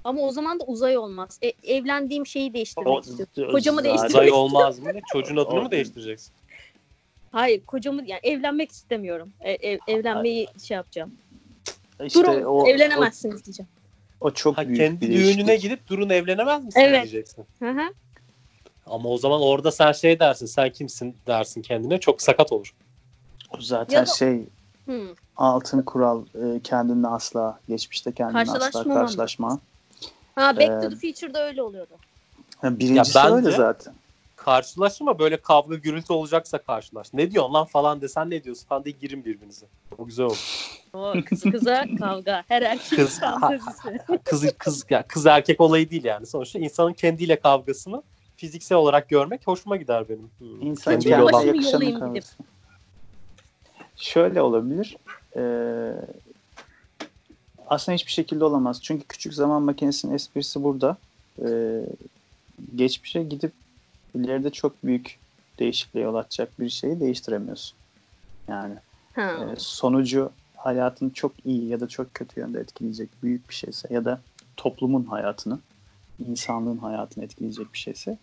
[0.04, 1.38] Ama o zaman da uzay olmaz.
[1.42, 3.52] E, evlendiğim şeyi değiştirmek O- istiyorum.
[3.52, 4.92] Kocamı değiştirmek Uzay olmaz mı?
[5.12, 6.34] Çocuğun adını mı değiştireceksin?
[7.32, 9.32] Hayır kocamı yani evlenmek istemiyorum.
[9.40, 11.14] E, ev- evlenmeyi şey yapacağım.
[12.04, 13.68] İşte Durun o, evlenemezsiniz diyeceğim.
[14.20, 15.62] O, o çok Ha, büyük kendi bir düğününe değişiklik.
[15.62, 17.02] gidip durun evlenemez misin Evet.
[17.02, 17.44] diyeceksin.
[17.58, 17.92] Hı hı.
[18.86, 20.46] Ama o zaman orada sen şey dersin.
[20.46, 22.00] Sen kimsin dersin kendine.
[22.00, 22.74] Çok sakat olur.
[23.50, 24.42] O zaten da- şey
[24.86, 25.14] Hı.
[25.36, 29.60] altın kural e, kendinle asla geçmişte kendinle asla karşılaşma.
[30.34, 31.94] Ha Back to Ee, the Future'da öyle oluyordu.
[32.62, 33.94] Birincisi Ya bence- öyle zaten.
[34.44, 37.12] Karşılaş ama böyle kavga gürültü olacaksa karşılaş.
[37.14, 39.66] Ne diyorsun lan falan desen ne diyorsun falan diye girin birbirinize.
[39.98, 40.70] O güzel olur.
[40.92, 42.44] O kız kıza kavga.
[42.48, 44.00] Her erkeğin Kız- fantezisi.
[44.24, 46.26] Kız kız ya kız erkek olayı değil yani.
[46.26, 48.02] Sonuçta insanın kendiyle kavgasını
[48.36, 50.30] fiziksel olarak görmek hoşuma gider benim.
[50.38, 50.62] Hmm.
[50.66, 52.34] İnsan Kendiyle olan- yakışanın kavgası.
[53.96, 54.96] Şöyle olabilir.
[55.36, 55.92] Ee,
[57.68, 58.82] aslında hiçbir şekilde olamaz.
[58.82, 60.96] Çünkü küçük zaman makinesinin esprisi burada.
[61.46, 61.80] Ee,
[62.76, 63.52] geçmişe gidip
[64.14, 65.18] ileride çok büyük
[65.58, 67.76] değişikliğe yol açacak bir şeyi değiştiremiyorsun.
[68.48, 68.74] Yani
[69.12, 69.22] Ha.
[69.22, 74.04] e, sonucu hayatını çok iyi ya da çok kötü yönde etkileyecek büyük bir şeyse ya
[74.04, 74.20] da
[74.56, 75.58] toplumun hayatını,
[76.28, 78.18] insanlığın hayatını etkileyecek bir şeyse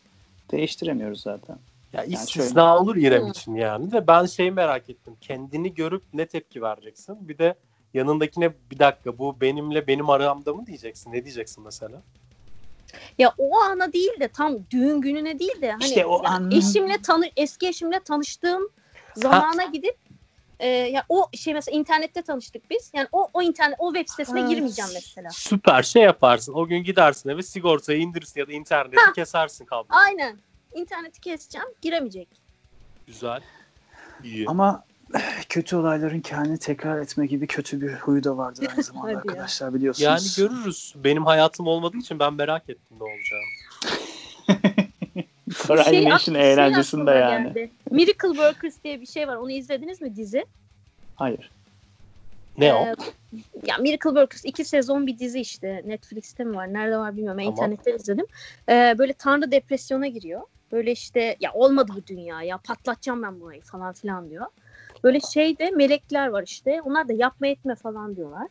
[0.52, 1.58] değiştiremiyoruz zaten.
[1.94, 5.14] Ya Yani istisna olur İrem için yani de ben şeyi merak ettim.
[5.22, 7.28] Kendini görüp ne tepki vereceksin?
[7.30, 7.56] Bir de
[7.94, 11.14] yanındakine bir dakika bu benimle benim aramda mı diyeceksin?
[11.14, 12.02] Ne diyeceksin mesela?
[13.18, 16.52] Ya o ana değil de tam düğün gününe değil de hani İşte o ya an-
[16.52, 18.70] eşimle tanı eski eşimle tanıştığım
[19.16, 19.96] zamana gidip
[20.60, 22.92] e, ya o şey mesela internette tanıştık biz.
[22.96, 25.30] Yani o o internet o web sitesine Ha, girmeyeceğim mesela.
[25.30, 26.54] Süper şey yaparsın.
[26.54, 29.14] O gün gidersin eve sigortayı indirirsin ya da interneti Ha.
[29.14, 29.88] kesersin kablo.
[29.90, 30.40] Aynen.
[30.76, 32.28] İnterneti keseceğim, giremeyecek.
[33.08, 33.42] Güzel.
[34.24, 34.46] İyi.
[34.48, 34.84] Ama
[35.50, 39.18] kötü olayların kendini tekrar etme gibi kötü bir huyu da vardır aynı zamanda ya.
[39.18, 40.38] arkadaşlar biliyorsunuz.
[40.38, 40.94] Yani görürüz.
[41.04, 43.44] Benim hayatım olmadığı için ben merak ettim ne olacağını.
[45.68, 47.48] Koray Şey Güneş'in ak- şey eğlencesinde aklıma yani.
[47.54, 47.72] geldi.
[47.92, 49.36] Miracle Workers diye bir şey var.
[49.36, 50.46] Onu izlediniz mi dizi?
[51.16, 51.52] Hayır.
[52.58, 52.78] Ne o?
[52.86, 52.96] Ee,
[53.64, 55.82] ya Miracle Workers iki sezon bir dizi işte.
[55.86, 56.74] Netflix'te mi var?
[56.74, 57.38] Nerede var bilmiyorum.
[57.40, 57.72] Ben Tamam.
[57.72, 58.26] internetten izledim.
[58.70, 60.42] Ee, böyle tanrı depresyona giriyor.
[60.72, 64.46] Böyle işte ya olmadı bu dünya ya patlatacağım ben burayı falan filan diyor.
[65.04, 66.82] Böyle şeyde melekler var işte.
[66.82, 68.48] Onlar da yapma etme falan diyorlar.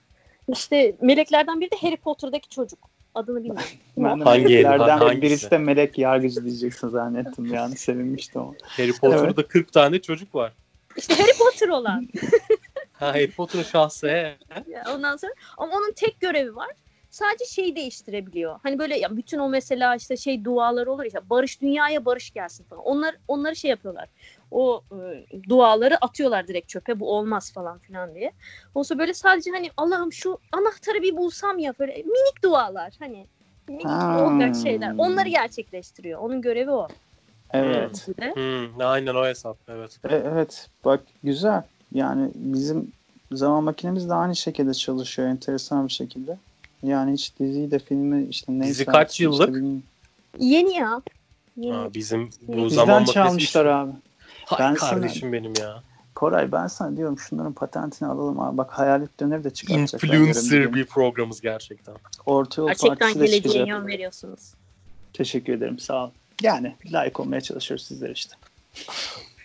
[0.49, 2.79] İşte meleklerden biri de Harry Potter'daki çocuk.
[3.15, 3.69] Adını bilmiyorum.
[3.97, 5.23] Ben de Hangi meleklerden Hangisi?
[5.23, 8.53] birisi de melek yargıcı diyeceksin zannettim yani sevinmiştim ama.
[8.63, 10.53] Harry Potter'da 40 tane çocuk var.
[10.97, 12.09] İşte Harry Potter olan.
[12.93, 14.37] Ha Harry Potter'ın şahsı he.
[14.69, 16.71] Ya Ondan sonra ama onun tek görevi var.
[17.11, 18.61] Sadece şeyi değiştirebiliyor.
[18.63, 22.65] Hani böyle ya bütün o mesela işte şey dualar olur ya barış dünyaya barış gelsin
[22.65, 22.83] falan.
[22.85, 24.09] Onlar onları şey yapıyorlar.
[24.51, 27.01] O e, duaları atıyorlar direkt çöpe.
[27.01, 28.33] Bu olmaz falan filan diye.
[28.75, 33.27] Olsa böyle sadece hani Allah'ım şu anahtarı bir bulsam ya böyle minik dualar hani
[33.69, 34.27] minik Ha.
[34.27, 34.95] olacak şeyler.
[34.99, 36.21] Onları gerçekleştiriyor.
[36.21, 36.89] Onun görevi o.
[37.51, 38.07] Evet.
[38.35, 39.99] Hmm, aynen o hesap evet.
[40.05, 41.63] E, evet bak güzel.
[41.93, 42.93] Yani bizim
[43.33, 46.39] zaman makinemiz de aynı şekilde çalışıyor enteresan bir şekilde.
[46.83, 48.69] Yani hiç diziyi de filmi işte neyse.
[48.69, 49.49] Dizi kaç yıllık?
[49.49, 49.61] Işte.
[50.39, 51.03] Yeni ya.
[51.57, 51.75] Yeni.
[51.75, 53.93] Ha, bizim bu Bizden zaman Bizden makinesi çalmışlar abi.
[54.47, 55.83] Hay Ben sana- kardeşim benim ya.
[56.15, 58.57] Koray ben sana diyorum şunların patentini alalım abi.
[58.59, 60.09] Bak hayalet döner de çıkartacaklar.
[60.09, 61.95] Influencer bir programımız gerçekten.
[62.27, 64.55] Orta yol Gerçekten geleceğe yön veriyorsunuz.
[65.13, 66.11] Teşekkür ederim sağ ol.
[66.43, 68.37] Yani layık olmaya çalışıyoruz sizler işte.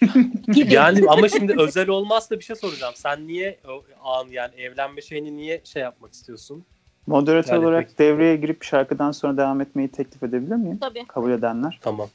[0.53, 0.73] Gibi.
[0.73, 2.93] Yani ama şimdi özel olmazsa bir şey soracağım.
[2.95, 3.59] Sen niye
[4.03, 6.65] an yani evlenme şeyini niye şey yapmak istiyorsun?
[7.07, 7.97] Moderatör Yani olarak peki.
[7.97, 10.77] devreye girip şarkıdan sonra devam etmeyi teklif edebilir miyim?
[10.81, 11.05] Tabii.
[11.07, 11.79] Kabul edenler.
[11.81, 12.09] Tamam.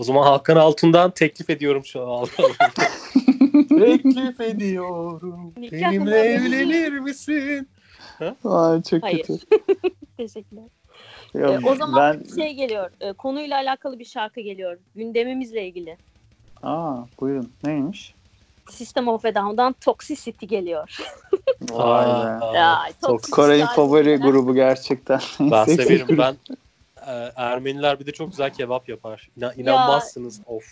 [0.00, 2.26] O zaman Hakan Altun'dan teklif ediyorum şu an.
[3.68, 5.52] teklif ediyorum.
[5.72, 7.68] Benimle evlenir misin?
[8.44, 9.18] Ay çok Hayır.
[9.22, 9.38] kötü.
[10.16, 10.64] Teşekkürler.
[11.34, 12.42] Yok, Ee, o zaman ben...
[12.42, 12.90] şey geliyor.
[13.00, 14.78] e, konuyla alakalı bir şarkı geliyor.
[14.94, 15.96] Gündemimizle ilgili.
[16.62, 17.52] Aa buyurun.
[17.64, 18.14] Neymiş?
[18.70, 20.96] System of a Down'dan Toxicity geliyor.
[21.70, 22.58] Vay be.
[22.58, 25.20] Albümünden- favori grubu gerçekten.
[25.40, 26.18] Ben severim.
[26.18, 26.36] Ben
[27.10, 29.30] e, Ermeniler bir de çok güzel kebap yapar.
[29.36, 30.40] İna, inanmazsınız.
[30.46, 30.64] Of.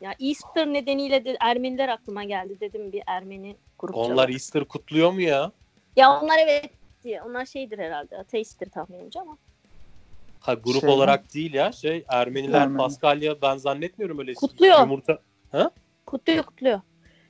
[0.00, 3.96] Ya Easter nedeniyle de Ermeniler aklıma geldi dedim bir Ermeni grup.
[3.96, 4.28] Onlar.
[4.28, 5.52] Easter kutluyor mu ya?
[5.96, 6.70] Ya onlar evet
[7.04, 7.22] diye.
[7.22, 8.18] Onlar şeydir herhalde.
[8.18, 9.38] Ateisttir tahminimce ama.
[10.40, 11.72] Ha grup Şey- olarak değil ya.
[11.72, 12.78] Şey Ermeniler Ermeni.
[12.78, 14.80] Paskalya ben zannetmiyorum öyle Kutluyor.
[14.80, 15.18] yumurta.
[16.06, 16.80] Kutluyor kutluyor.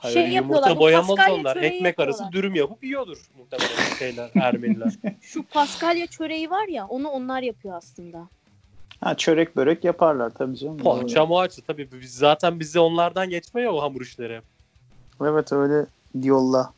[0.02, 1.56] Hayır, Şey yumurta boyamaz onlar.
[1.56, 4.92] Ekmek arası dürüm yapıp yiyordur muhtemelen şeyler Ermeniler.
[5.20, 8.28] Şu Paskalya çöreği var ya onu onlar yapıyor aslında.
[9.00, 10.78] Ha, çörek börek yaparlar tabii canım.
[10.78, 14.40] Poğaça moğaça tabii biz zaten bize onlardan geçmiyor o hamur işleri.
[15.20, 16.72] Evet öyle yolla.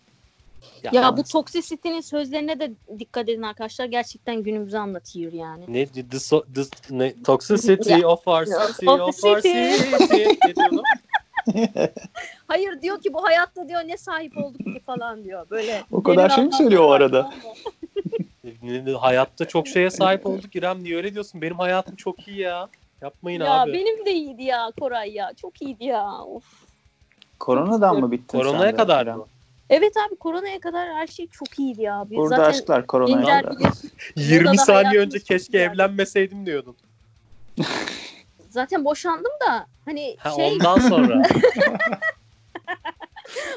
[0.92, 3.84] Ya bu Toxicity'nin sözlerine de dikkat edin arkadaşlar.
[3.86, 5.64] Gerçekten günümüzü anlatıyor yani.
[5.68, 9.74] ne, the, so- the- ne toxicity of our Ya, city of our toxicity.
[9.74, 10.54] city.
[12.48, 15.50] Hayır diyor ki bu hayatta diyor ne sahip olduk ki falan diyor.
[15.50, 15.82] Böyle.
[15.92, 17.30] O kadar şey mi söylüyor o arada?
[19.00, 21.42] Hayatta çok şeye sahip olduk İrem niye öyle diyorsun?
[21.42, 22.68] Benim hayatım çok iyi ya.
[23.02, 23.72] Yapmayın Ya abi.
[23.72, 25.32] benim de iyiydi ya Koray ya.
[25.36, 26.12] Çok iyiydi ya.
[26.24, 26.44] Of.
[27.38, 29.26] Koronadan mı bittin Koronaya sen kadar mı?
[29.70, 32.04] Evet abi koronaya kadar her şey çok iyiydi ya.
[32.10, 33.58] Biz Burada zaten aşklar koronaya kadar.
[33.58, 33.72] bilir.
[34.16, 36.76] 20 da saniye önce keşke evlenmeseydim diyordun.
[38.54, 41.22] Zaten boşandım da hani Ha, şey ondan sonra.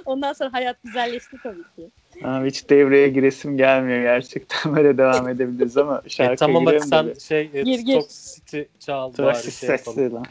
[0.05, 1.91] ondan sonra hayat güzelleşti tabii ki.
[2.23, 4.59] Abi hiç devreye giresim gelmiyor gerçekten.
[4.75, 7.19] Böyle devam edebiliriz ama e, şarkıya tamam hadi girelim sen bir.
[7.19, 8.01] şey e, Gir, gir.
[8.01, 10.15] Toxicity çal bari Toxic şey yapalım.
[10.15, 10.25] lan.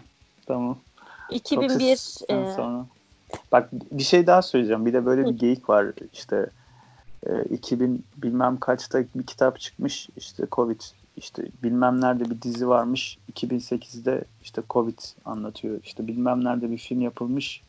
[0.46, 0.78] Tamam.
[1.30, 2.86] 2001 Toxic'ten e, sonra.
[3.52, 4.86] Bak bir şey daha söyleyeceğim.
[4.86, 6.46] Bir de böyle bir geyik var işte.
[7.26, 10.80] E, 2000 bilmem kaçta bir kitap çıkmış işte Covid
[11.16, 17.00] işte bilmem nerede bir dizi varmış 2008'de işte Covid anlatıyor işte bilmem nerede bir film
[17.00, 17.62] yapılmış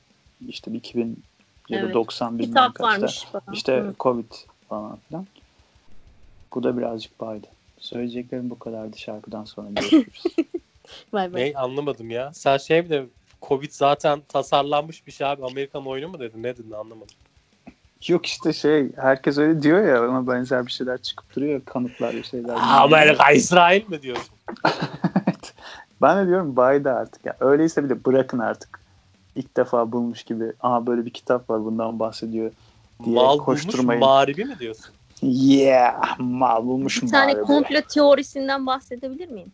[0.48, 1.24] işte 2000
[1.70, 1.96] ya da Evet.
[1.96, 3.44] 90 bilmem kitap kaçta varmış falan.
[3.54, 3.94] işte Hı.
[4.00, 4.32] Covid
[4.70, 5.26] falan filan.
[6.54, 7.48] Bu da birazcık baydı.
[7.80, 10.24] Söyleyeceklerim bu kadardı şarkıdan sonra görüşürüz.
[11.14, 12.34] Ne anlamadım ya.
[12.34, 13.06] Sen şey mi de
[13.42, 15.46] Covid zaten tasarlanmış bir şey abi.
[15.46, 16.44] Amerikan oyunu mu dedin?
[16.44, 17.16] Ne dedin anlamadım.
[18.08, 22.24] Yok işte şey herkes öyle diyor ya ona benzer bir şeyler çıkıp duruyor kanıtlar bir
[22.24, 22.56] şeyler.
[22.80, 24.26] Amerika İsrail mi diyorsun?
[25.28, 25.54] Evet.
[26.02, 27.26] Ben de diyorum baydı artık.
[27.26, 28.80] Ya öyleyse bile bırakın artık.
[29.36, 30.54] İlk defa bulmuş gibi.
[30.62, 32.52] Aha böyle bir kitap var bundan bahsediyor.
[33.06, 34.00] Diye Mal bulmuş koşturmayın.
[34.00, 34.94] mağribi mi diyorsun?
[35.22, 37.44] Yeah mal bulmuş Bir tane bari.
[37.44, 39.52] komplo teorisinden bahsedebilir miyim?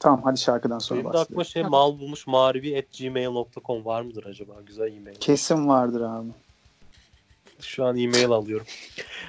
[0.00, 1.44] Tamam hadi şarkıdan sonra Benim de aklıma bahsedelim.
[1.44, 1.80] şey Tamam.
[1.80, 4.52] mal bulmuş mağribi at gmail.com var mıdır acaba?
[4.66, 5.16] Güzel e-mail.
[5.20, 6.28] Kesin vardır abi.
[7.62, 8.66] Şu an e-mail alıyorum.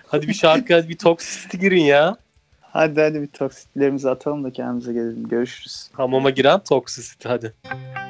[0.08, 2.18] Hadi bir şarkı hadi bir Toxicity girin ya.
[2.62, 5.28] Hadi hadi bir toksitlerimizi atalım da kendimize gelelim.
[5.28, 5.90] Görüşürüz.
[5.94, 7.54] Hamama giren Toxicity hadi.
[7.64, 8.09] Conversion,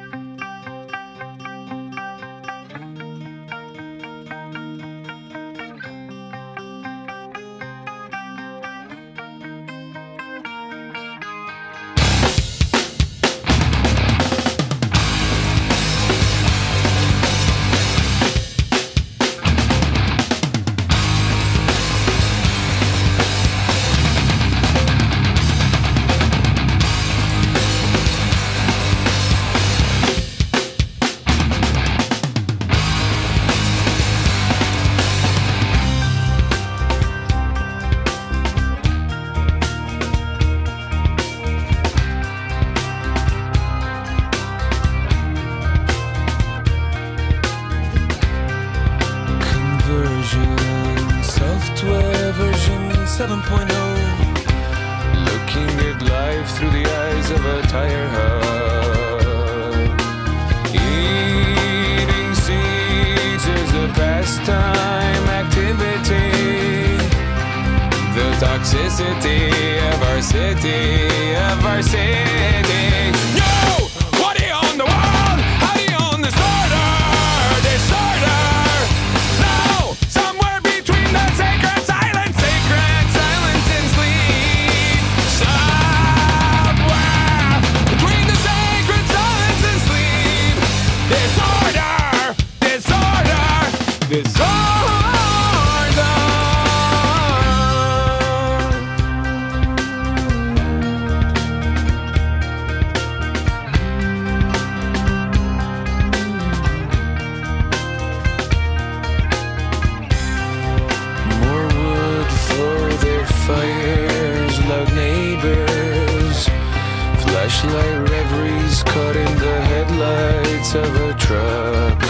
[117.50, 122.09] Flashlight reveries caught in the headlights of a truck.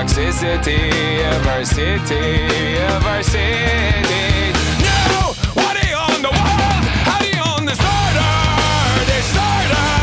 [0.00, 4.52] Toxicity of our city, of our city.
[4.80, 5.34] No!
[5.52, 6.84] What do you own the world?
[7.04, 8.32] How do you own disorder?
[9.12, 9.99] Disorder!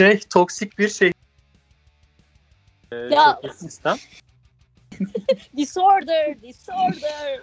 [0.00, 1.12] Şey toksik bir şey.
[2.92, 3.38] Ee, Ya.
[3.42, 3.96] şirket sistem.
[5.56, 7.40] Disorder, disorder.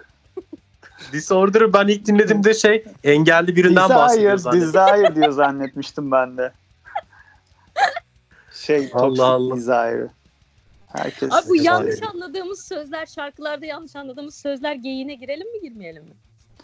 [1.12, 4.72] Disorder'ı ben ilk dinlediğimde şey engelli birinden bahsediyor Desire, zannettim.
[4.74, 6.52] desire diyor zannetmiştim ben de.
[8.52, 9.56] Şey, Allah Allah.
[9.56, 10.08] desire.
[10.92, 16.14] Herkes Abi bu yanlış anladığımız sözler, şarkılarda yanlış anladığımız sözler geyiğine girelim mi girmeyelim mi?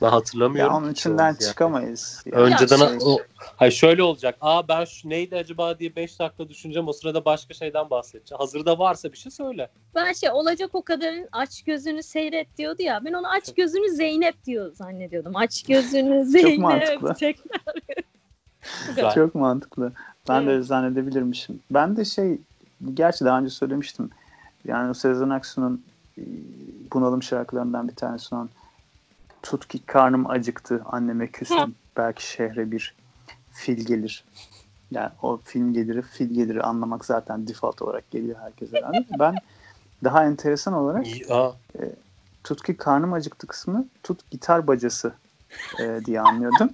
[0.03, 0.73] Ben hatırlamıyorum.
[0.73, 1.39] ya onun içinden yani.
[1.39, 2.23] çıkamayız.
[2.27, 3.19] Yani Önceden Ya şey- o,
[3.57, 4.37] hayır şöyle olacak.
[4.41, 6.89] Aa ben şu neydi acaba diye 5 dakika düşüneceğim.
[6.89, 8.39] O sırada başka şeyden bahsedeceğim.
[8.39, 9.71] Hazırda varsa bir şey söyle.
[9.95, 13.01] Ben şey olacak o kadarın aç gözünü seyret diyordu ya.
[13.05, 15.37] Ben onu aç gözünü Zeynep diyor zannediyordum.
[15.37, 16.59] Aç gözünü Zeynep.
[16.59, 17.15] mantıklı.
[17.15, 17.75] tekrar.
[19.15, 19.93] Çok mantıklı.
[20.29, 20.65] Ben de Evet.
[20.67, 21.61] zannedebilirmişim.
[21.71, 22.39] Ben de şey,
[22.95, 24.11] gerçi daha önce söylemiştim.
[24.65, 25.85] Yani o Sezen Aksu'nun
[26.19, 26.23] e,
[26.93, 28.49] bunalım şarkılarından bir tanesi olan
[29.45, 31.75] Tut ki karnım acıktı, anneme küstüm.
[31.97, 32.95] Belki şehre bir
[33.53, 34.25] fil gelir.
[34.91, 38.77] Yani o film geliri, fil geliri anlamak zaten default olarak geliyor herkese.
[38.77, 39.07] herhalde.
[39.19, 39.35] ben
[40.05, 41.51] daha enteresan olarak Aa,
[42.45, 45.13] tut ki karnım acıktı kısmı tut gitar bacası
[45.81, 46.71] e, diye anlıyordum.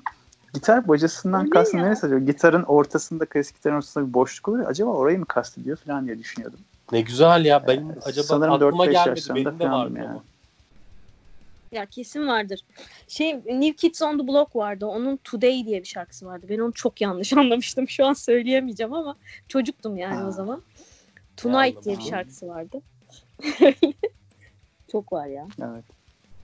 [0.54, 2.18] Gitar bacasından kastım neresi acaba?
[2.18, 4.66] Gitarın ortasında, klasik gitarın ortasında bir boşluk oluyor.
[4.68, 6.60] Acaba orayı mı kastediyor falan diye düşünüyordum.
[6.92, 7.66] ne güzel ya.
[7.66, 9.20] Benim Ee, acaba sanırım aklıma 4-5 gelmedi.
[9.34, 10.08] Benim de vardı yani.
[10.08, 10.22] ama.
[11.72, 12.60] Ya kesin vardır.
[13.08, 14.86] Şey New Kids on the Block vardı.
[14.86, 16.46] Onun Today diye bir şarkısı vardı.
[16.48, 17.88] Ben onu çok yanlış anlamıştım.
[17.88, 19.16] Şu an söyleyemeyeceğim ama
[19.48, 20.28] çocuktum yani Ha.
[20.28, 20.62] o zaman.
[21.36, 22.82] Tonight diye bir şarkısı vardı.
[24.92, 25.46] çok var ya.
[25.60, 25.84] Evet.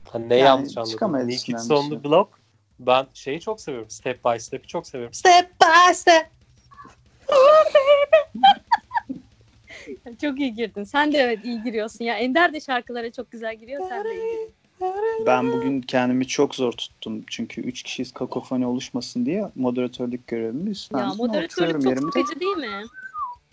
[0.05, 1.29] Ha, ne Yani yanlış anladım.
[1.29, 2.05] New Kids on the şey.
[2.05, 2.29] Block.
[2.81, 3.91] Ben şeyi çok seviyorum.
[3.91, 5.15] Step by Step'i çok seviyorum.
[5.15, 6.31] Step by Step.
[10.21, 10.85] Çok iyi girdin.
[10.85, 12.19] Sen de evet iyi giriyorsun ya.
[12.19, 13.89] Ender de şarkılara çok güzel giriyor.
[13.89, 14.55] Sen de iyi giriyorsun.
[15.27, 17.25] Ben bugün kendimi çok zor tuttum.
[17.27, 21.17] Çünkü üç kişiyiz kakofoni oluşmasın diye moderatörlük görevimi Ya üstlendim.
[21.19, 22.13] moderatörlük Oturuyorum çok yerimde.
[22.25, 22.85] sıkıcı değil mi?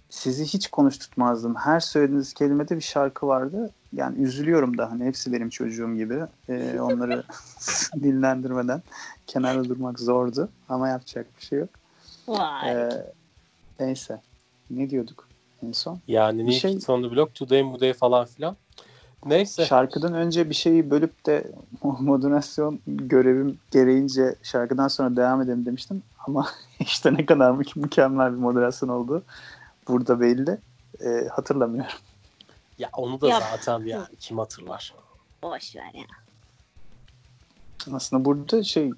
[0.10, 1.56] Sizi hiç konuşturmazdım.
[1.56, 3.72] Her söylediğiniz kelimede bir şarkı vardı.
[3.94, 6.20] Yani üzülüyorum da hani hepsi benim çocuğum gibi.
[6.50, 7.24] Ee, onları
[8.04, 8.82] dinlendirmeden
[9.28, 10.50] kenarda durmak zordu.
[10.70, 11.70] Ama yapacak bir şey yok.
[12.28, 12.72] Vay.
[12.72, 12.90] Ee,
[13.80, 14.22] neyse.
[14.70, 15.28] Ne diyorduk
[15.64, 16.00] en son?
[16.08, 18.58] Yani Bir şey- Kids on the Block, Today Muday falan filan.
[19.26, 19.66] Neyse.
[19.66, 21.52] Şarkıdan önce bir şeyi bölüp de
[21.84, 26.04] modernasyon görevim gereğince şarkıdan sonra devam edelim demiştim.
[26.28, 26.50] Ama
[26.80, 29.24] işte ne kadar mü- mükemmel bir moderasyon oldu.
[29.88, 30.58] Burada belli.
[31.06, 31.92] Ee, hatırlamıyorum.
[32.78, 34.94] Ya onu da Ya- zaten yani kim hatırlar?
[35.44, 36.06] Boş ver ya.
[37.94, 38.92] Aslında burada şey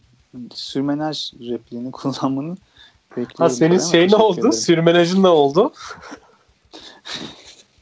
[0.53, 2.57] sürmenaj repliğini kullanmanı
[3.11, 3.35] bekliyorum.
[3.37, 4.51] Ha senin şey ne oldu?
[4.51, 5.73] Sürmenajın ne oldu?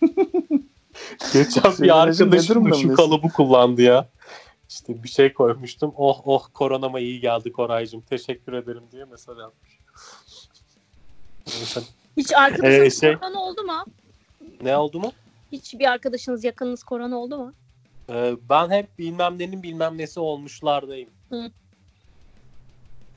[1.34, 4.10] Geçen bir arkadaşım şu kalıbı kullandı ya.
[4.70, 5.94] İşte bir şey koymuştum.
[5.98, 8.02] Oh oh koronama iyi geldi Koraycığım.
[8.02, 9.80] Teşekkür ederim diye mesaj atmış.
[12.18, 13.86] Hiç arkadaşınız Ee, şey- korona oldu mu?
[14.62, 15.12] Ne oldu mu?
[15.52, 17.54] Hiç bir arkadaşınız yakınınız korona oldu mu?
[18.10, 21.10] Ee, ben hep bilmem nenin bilmem nesi olmuşlardayım.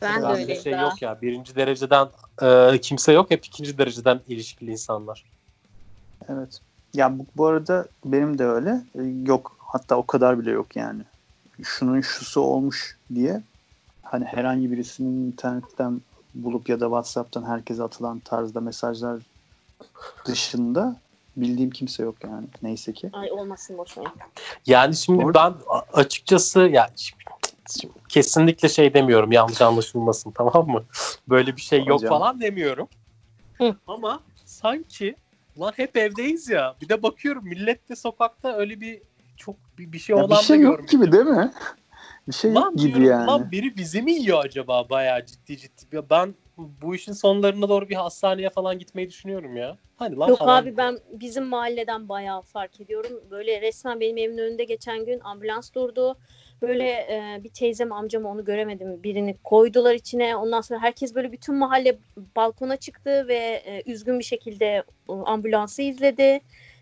[0.03, 0.83] Ben de öyleyim şey daha.
[0.83, 1.23] yok ya.
[1.23, 2.09] Birinci dereceden
[2.43, 3.31] e, kimse yok.
[3.31, 5.25] Hep ikinci dereceden ilişkili insanlar.
[6.29, 6.61] Evet.
[6.97, 8.80] Ya bu, bu arada benim de öyle.
[8.94, 11.03] Ee, Yok hatta o kadar bile yok yani.
[11.62, 13.42] Şunun şusu olmuş diye
[14.03, 16.01] hani herhangi birisinin internetten
[16.34, 19.20] bulup ya da WhatsApp'tan herkese atılan tarzda mesajlar
[20.24, 20.97] dışında
[21.36, 22.47] bildiğim kimse yok yani.
[22.62, 23.11] Neyse ki.
[23.12, 24.07] Ay olmasın boş ver.
[24.66, 27.22] Yani şimdi Orada- ben açıkçası ya şimdi-
[27.80, 30.82] şimdi kesinlikle şey demiyorum yanlış anlaşılmasın tamam mı?
[31.28, 32.09] Böyle bir şey yok Hocam.
[32.11, 32.88] falan demiyorum.
[33.59, 33.76] Hı.
[33.86, 35.16] Ama sanki
[35.61, 36.77] lan hep evdeyiz ya.
[36.83, 39.03] Bir de bakıyorum millet de sokakta öyle bir
[39.37, 41.53] çok bir, bir şey Ya olan bir şey da yok gibi değil mi?
[42.29, 43.27] Bir şey Lan yok gibi diyorum, yani.
[43.27, 45.97] lan biri bizi mi yiyor acaba bayağı ciddi ciddi.
[45.97, 49.77] Ya ben bu işin sonlarına doğru bir hastaneye falan gitmeyi düşünüyorum ya.
[49.97, 50.63] Hani lan Yok falan.
[50.63, 53.13] abi ben bizim mahalleden bayağı fark ediyorum.
[53.31, 56.17] Böyle resmen benim evimin önünde geçen gün ambulans durdu.
[56.63, 59.03] Böyle e, bir teyzem amcam onu göremedim.
[59.03, 60.37] Birini koydular içine.
[60.37, 61.99] Ondan sonra herkes böyle bütün mahalle
[62.37, 66.41] balkona çıktı ve e, üzgün bir şekilde e, ambulansı izledi.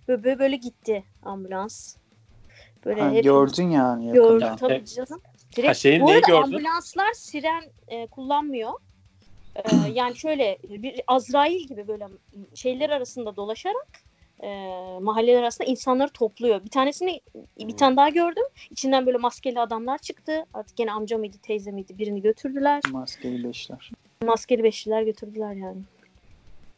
[0.08, 1.96] Ve böyle böyle gitti ambulans.
[2.84, 4.12] Böyle Ha, hep gördün yani.
[4.12, 4.56] gördüm yakından.
[4.56, 5.20] tabii canım.
[5.56, 6.42] Direkt, Ha, şeyi bu arada gördün?
[6.42, 8.72] ambulanslar siren e, kullanmıyor.
[9.56, 12.08] E, yani şöyle bir Azrail gibi böyle
[12.54, 13.88] şeyler arasında dolaşarak
[14.44, 14.48] e,
[15.00, 16.64] mahalleler arasında insanları topluyor.
[16.64, 17.20] Bir tanesini
[17.58, 18.44] bir tane daha gördüm.
[18.70, 20.46] İçinden böyle maskeli adamlar çıktı.
[20.54, 22.82] Artık gene amca mıydı teyze miydi birini götürdüler.
[22.90, 23.90] Maskeli beşler.
[24.24, 25.78] Maskeli beşliler götürdüler yani.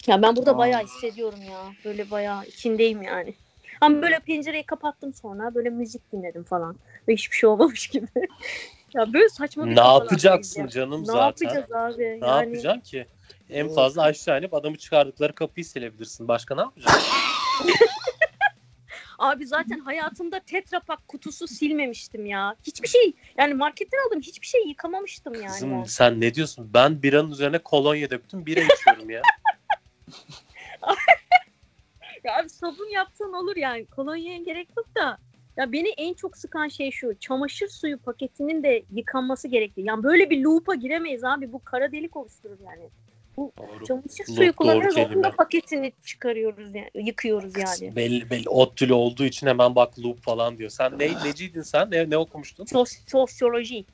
[0.07, 0.59] Ya ben burada Aa.
[0.59, 1.73] bayağı hissediyorum ya.
[1.85, 3.35] Böyle bayağı içindeyim yani.
[3.81, 6.77] Ama böyle pencereyi kapattım sonra böyle müzik dinledim falan.
[7.09, 8.07] Ve hiçbir şey olmamış gibi.
[8.95, 10.69] ya böyle saçma bir Ne yapacaksın ya.
[10.69, 11.47] canım Ne zaten?
[11.47, 12.03] yapacağız abi?
[12.03, 13.07] Ne yani, yapacaksın ki?
[13.51, 16.29] En fazla aşağı inip adamı çıkardıkları kapıyı silebilirsin.
[16.29, 17.03] Başka ne yapacaksın?
[19.19, 22.57] Abi zaten hayatımda Tetra Pak kutusu silmemiştim ya.
[22.63, 25.47] Hiçbir şey yani marketten aldığım hiçbir şey yıkamamıştım yani.
[25.47, 25.85] Kızım ben.
[25.85, 26.71] sen ne diyorsun?
[26.75, 28.47] Ben biranın üzerine kolonya döktüm.
[28.47, 29.23] Bira içiyorum ya.
[32.25, 33.87] Ya abi sabun yapsan olur yani.
[33.87, 35.19] Kolonyaya gerek yok da.
[35.57, 37.19] Ya beni en çok sıkan şey şu.
[37.21, 39.83] Çamaşır suyu paketinin de yıkanması gerekli.
[39.83, 41.53] Yani böyle bir loop'a giremeyiz abi.
[41.53, 42.89] Bu kara delik oluşturur yani.
[43.39, 43.85] Doğru.
[43.87, 44.97] Çamaşır suyu doğru kullanıyoruz.
[44.97, 45.23] Onun kelime.
[45.23, 46.91] da paketini çıkarıyoruz yani.
[46.95, 47.97] Yıkıyoruz yani.
[47.97, 50.71] Belli belli ODTÜ'lü olduğu için hemen bak loop falan diyor.
[50.71, 51.91] Sen ne, neciydin sen?
[51.91, 52.65] Ne, ne okumuştun?
[52.65, 53.85] Sos, sosyoloji.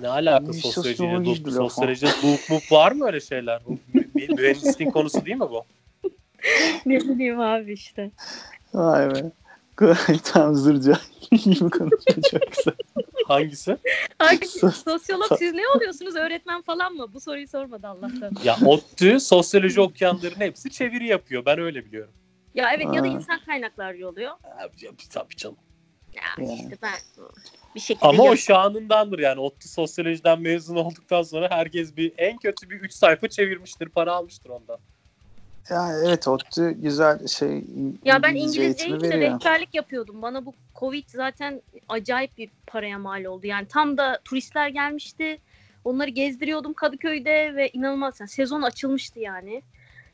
[0.00, 0.96] Ne alaka Bir sosyolojiyle?
[0.96, 2.10] sosyolojiydi Loop, sosyolojide
[2.50, 3.60] loop var mı öyle şeyler?
[3.64, 5.64] Bu mü- Mühendisliğin konusu değil mi bu?
[6.86, 8.10] ne bileyim abi işte.
[8.74, 9.30] Vay be.
[10.24, 10.98] Tam zırca
[11.30, 12.74] gibi konuşuyor çok güzel.
[13.28, 13.76] Hangisi?
[14.18, 17.14] Hangi Sos- sosyolog siz ne oluyorsunuz öğretmen falan mı?
[17.14, 18.32] Bu soruyu sormadı Allah'tan.
[18.44, 21.44] Ya ODTÜ sosyoloji okuyanların hepsi çeviri yapıyor.
[21.46, 22.12] Ben öyle biliyorum.
[22.54, 24.30] Ya evet ya da insan kaynakları oluyor.
[24.44, 25.56] Abi, ya, tabii canım.
[26.14, 26.94] Ya işte ben
[27.74, 29.40] bir şekilde Ama o şanındandır yani.
[29.40, 33.88] ODTÜ sosyolojiden mezun olduktan sonra herkes bir en kötü bir 3 sayfa çevirmiştir.
[33.88, 34.78] Para almıştır ondan.
[35.70, 37.64] Yani evet ODTÜ güzel şey
[38.04, 40.22] Ya ben İngilizce İngilizce rehberlik yapıyordum.
[40.22, 43.46] Bana bu Covid zaten acayip bir paraya mal oldu.
[43.46, 45.38] Yani tam da turistler gelmişti.
[45.84, 48.20] Onları gezdiriyordum Kadıköy'de ve inanılmaz.
[48.20, 49.62] Yani sezon açılmıştı yani.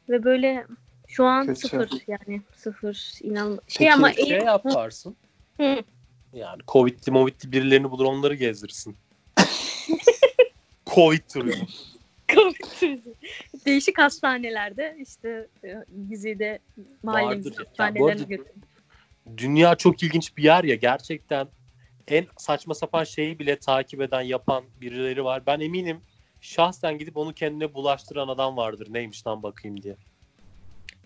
[0.08, 0.66] Ve böyle
[1.08, 1.60] şu an Kötü.
[1.60, 3.60] sıfır yani sıfır inanılmaz.
[3.68, 5.16] Şey Peki, ama Şey yaparsın.
[5.60, 5.82] Hı.
[6.32, 8.96] Yani Covid'li Movid'li birilerini bulur onları gezdirirsin.
[10.86, 11.64] Covid turizm.
[12.28, 13.12] Covid turizmi.
[13.66, 15.68] Değişik hastanelerde işte e.
[15.68, 15.84] Ya
[17.02, 18.62] bu hastanelerine götürdüm.
[19.36, 21.48] Dünya çok ilginç bir yer ya gerçekten
[22.08, 25.46] en saçma sapan şeyi bile takip eden yapan birileri var.
[25.46, 26.00] Ben eminim
[26.40, 28.88] şahsen gidip onu kendine bulaştıran adam vardır.
[28.90, 29.96] Neymiş lan bakayım diye.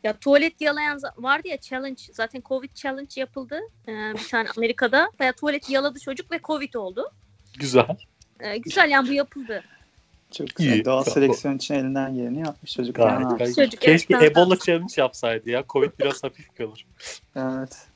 [0.02, 5.10] Ya tuvalet yalayan vardı ya challenge zaten Covid challenge yapıldı ee, bir tane Amerika'da.
[5.20, 7.10] Baya tuvalet yaladı çocuk ve Covid oldu.
[7.58, 7.96] Güzel.
[8.40, 9.64] Ee, güzel yani bu yapıldı.
[10.36, 10.72] Çok güzel.
[10.72, 10.84] İyi.
[10.84, 12.94] Doğal seleksiyon için elinden geleni yapmış çocuk.
[12.96, 13.38] Gayet, Yani.
[13.38, 13.54] gayet.
[13.56, 15.64] Çocuk Keşke evet, ben- Ebola challenge yapsaydı ya.
[15.68, 16.86] Covid biraz hafif kalır.
[17.36, 17.86] Evet.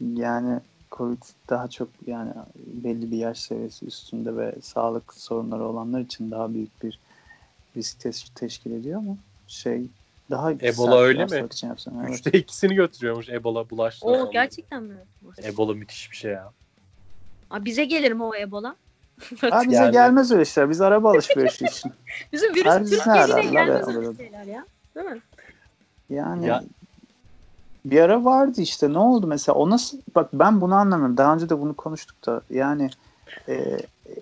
[0.00, 0.60] Yani
[0.92, 6.54] Covid daha çok yani belli bir yaş seviyesi üstünde ve sağlık sorunları olanlar için daha
[6.54, 6.98] büyük bir
[7.76, 9.16] risk teş- teşkil ediyor ama
[9.46, 9.82] şey
[10.30, 11.46] daha Ebola öyle mi?
[11.52, 12.14] için yapsam, evet.
[12.14, 14.06] Üçte ikisini götürüyormuş Ebola bulaştı.
[14.06, 14.96] O gerçekten mi?
[15.44, 16.52] Ebola müthiş bir şey ya.
[17.50, 18.76] Aa, bize gelir mi o Ebola?
[19.50, 20.70] Ha, bize Yani- gelmez öyle şeyler.
[20.70, 21.92] Biz araba alışverişi için.
[22.32, 24.64] Bizim virüs biz Türkiye'ye gelmez öyle şeyler ya.
[24.94, 25.20] Değil mi?
[26.10, 26.64] Yani Ya-
[27.84, 28.92] bir ara vardı işte.
[28.92, 29.56] Ne oldu mesela?
[29.56, 29.98] O nasıl?
[30.14, 31.16] Bak ben bunu anlamıyorum.
[31.16, 32.40] Daha önce de bunu konuştuk da.
[32.50, 32.90] Yani
[33.48, 33.78] e,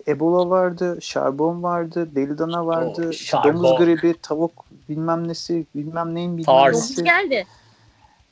[0.08, 3.54] Ebola vardı, şarbon vardı, deli dana vardı, O şarbon.
[3.54, 6.46] domuz gribi, tavuk bilmem nesi, bilmem neyin bilmem.
[6.56, 7.04] Domuz nesi.
[7.04, 7.46] geldi.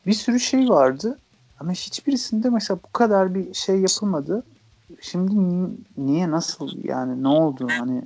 [0.06, 1.18] Bir sürü şey vardı.
[1.60, 4.42] Ama hiçbirisinde mesela bu kadar bir şey yapılmadı.
[5.11, 8.02] Şimdi ni- niye nasıl yani ne oldu hani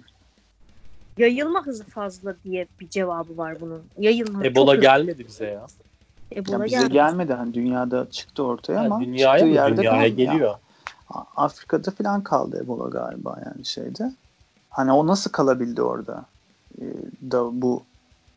[1.19, 3.83] Yayılma hızı fazla diye bir cevabı var bunun.
[3.99, 4.45] Yayılma.
[4.45, 5.67] Ebola çok gelmedi bize ya.
[6.37, 6.93] Ebola ya bize geldi.
[6.93, 9.55] gelmedi hani dünyada çıktı ortaya ama dünyaya çıktığı mı?
[9.55, 10.17] yerde Dünyaya kaldı.
[10.17, 10.55] geliyor.
[11.11, 14.13] A- Afrika'da falan kaldı Ebola galiba yani şeyde.
[14.71, 16.25] Hani o nasıl kalabildi orada?
[16.81, 16.85] Ee,
[17.31, 17.83] da bu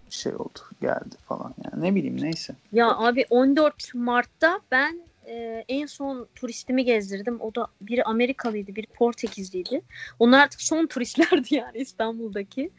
[0.09, 2.55] şey oldu geldi falan yani ne bileyim neyse.
[2.71, 7.41] Ya abi 14 Mart'ta ben e, en son turistimi gezdirdim.
[7.41, 9.81] O da biri Amerikalıydı, biri Portekizliydi.
[10.19, 12.71] Onlar artık son turistlerdi yani İstanbul'daki.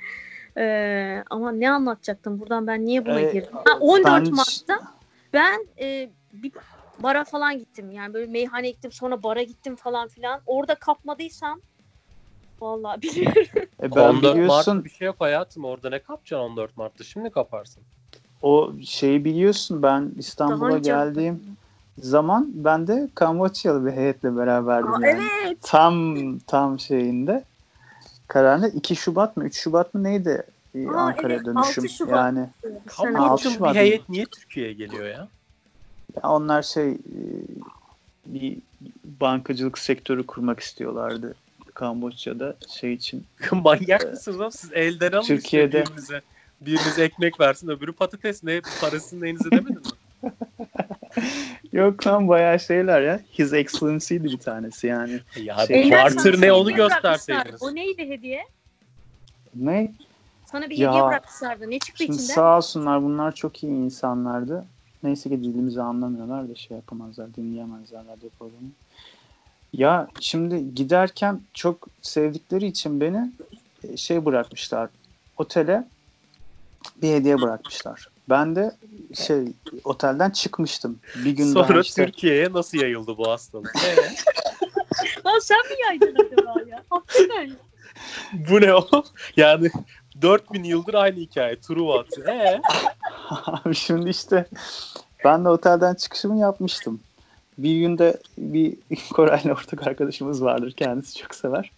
[0.57, 3.55] E, ama ne anlatacaktım buradan ben niye buna Ee, girdim?
[3.64, 4.78] Ha, 14 ben- Mart'ta
[5.32, 6.53] ben e, bir
[6.99, 7.90] bara falan gittim.
[7.90, 10.40] Yani böyle meyhane gittim sonra bara gittim falan filan.
[10.47, 11.61] Orada kapmadıysam
[12.61, 13.68] vallahi bilmiyorum.
[13.82, 15.64] E ben 14 biliyorsun Mart bir şey yok hayatım.
[15.64, 17.05] Orada ne kapacaksın 14 Mart'ta?
[17.05, 17.82] Şimdi kaparsın.
[18.43, 21.57] o şeyi biliyorsun ben İstanbul'a geldiğim
[21.99, 25.28] zaman ben de Kamboçyalı bir heyetle beraberdim Aa, yani.
[25.45, 25.59] evet.
[25.62, 27.45] Tam tam şeyinde
[28.28, 30.43] kararında 2 Şubat mı 3 Şubat mı neydi
[30.74, 32.12] e, Aa, Ankara'ya evet, dönüşüm 6 Şubat.
[32.16, 32.49] yani
[32.86, 35.28] Kamboçyalı Şubat bir heyet niye Türkiye'ye geliyor ya?
[36.16, 36.97] Ya onlar şey e,
[38.26, 38.59] bir
[39.05, 41.34] bankacılık sektörü kurmak istiyorlardı
[41.74, 43.24] Kamboçya'da şey için.
[43.53, 44.53] Manyak mısınız oğlum?
[44.53, 46.20] Siz elden alın Türkiye'de- birinize.
[46.61, 50.30] Biriniz ekmek versin öbürü patates ne parasını neyinize demedin mi?
[51.73, 53.21] Yok lan bayağı şeyler ya.
[53.39, 55.21] His Excellency'di bir tanesi yani.
[55.37, 57.63] Ya Şey- barter ne onu gösterseydiniz.
[57.63, 58.45] O neydi hediye?
[59.55, 59.93] Ne?
[60.47, 61.71] Sana bir Ya, hediye bırakmışlardı.
[61.71, 62.33] Ne çıktı Şimdi içinde?
[62.33, 64.65] sağ olsunlar bunlar çok iyi insanlardı.
[65.03, 68.69] Neyse ki dilimizi anlamıyorlar da şey yapamazlar, dinleyemezler radyo programı.
[69.73, 73.31] Ya şimdi giderken çok sevdikleri için beni
[73.85, 74.91] e, şey bırakmışlar.
[75.39, 75.85] Otele
[77.03, 78.09] bir hediye bırakmışlar.
[78.29, 78.73] Ben de
[79.14, 79.45] şey
[79.85, 80.99] otelden çıkmıştım.
[81.25, 83.77] Bir gün daha Sonra işte Türkiye'ye nasıl yayıldı bu hastalık?
[83.87, 86.83] Ee, Lan sen mi yaydın acaba ya?
[86.91, 87.51] Hakikaten.
[88.33, 88.87] bu ne o?
[89.37, 89.70] Yani
[90.23, 91.61] 4000 yıldır aynı hikaye.
[91.61, 92.18] Truvat.
[92.29, 92.61] Ee,
[93.47, 94.47] Abi şimdi işte
[95.25, 97.01] ben de otelden çıkışımı yapmıştım.
[97.59, 98.77] Bir günde bir
[99.12, 100.73] Koray'la ortak arkadaşımız vardır.
[100.73, 101.70] Kendisi çok sever.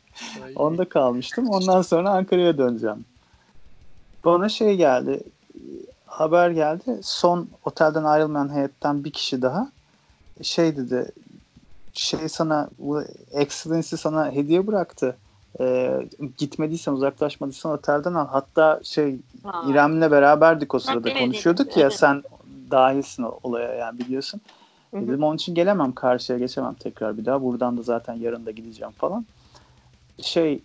[0.57, 1.49] Onda kalmıştım.
[1.49, 3.05] Ondan sonra Ankara'ya döneceğim.
[4.25, 5.21] Bana şey geldi.
[6.15, 7.01] Haber geldi.
[7.03, 9.69] Son otelden ayrılmayan heyetten bir kişi daha
[10.43, 11.13] şey dedi.
[11.93, 13.03] Şey sana bu
[13.33, 15.17] Excellency sana hediye bıraktı.
[15.61, 16.09] Ee,
[16.39, 18.27] gitmediysen uzaklaşmadıysan otelden al.
[18.27, 19.71] Hatta şey Vay.
[19.71, 21.99] İrem'le beraberdik o sırada evet, konuşuyorduk evet, ya evet.
[21.99, 22.23] sen
[22.71, 24.41] dahilsin o olaya yani biliyorsun.
[24.91, 25.09] Hı hı.
[25.09, 27.43] Dedim onun için gelemem karşıya geçemem tekrar bir daha.
[27.43, 29.27] Buradan da zaten yarın da gideceğim falan.
[30.23, 30.61] Şey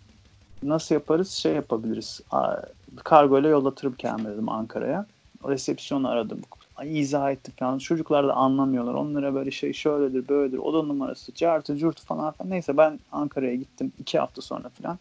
[0.64, 1.30] nasıl yaparız?
[1.32, 2.22] Şey yapabiliriz.
[2.32, 2.56] Aa,
[3.04, 5.06] Kargo ile yollatırım kendimi dedim Ankara'ya.
[5.48, 6.42] Resepsiyonu aradım.
[6.76, 7.78] Ay, izah ettim falan.
[7.78, 8.94] Çocuklar da anlamıyorlar.
[8.94, 10.58] Onlara böyle şey şöyledir böyledir.
[10.58, 12.50] Oda numarası, cartı, curtu falan filan.
[12.50, 13.92] Neyse ben Ankara'ya gittim.
[14.00, 15.00] iki hafta sonra falan.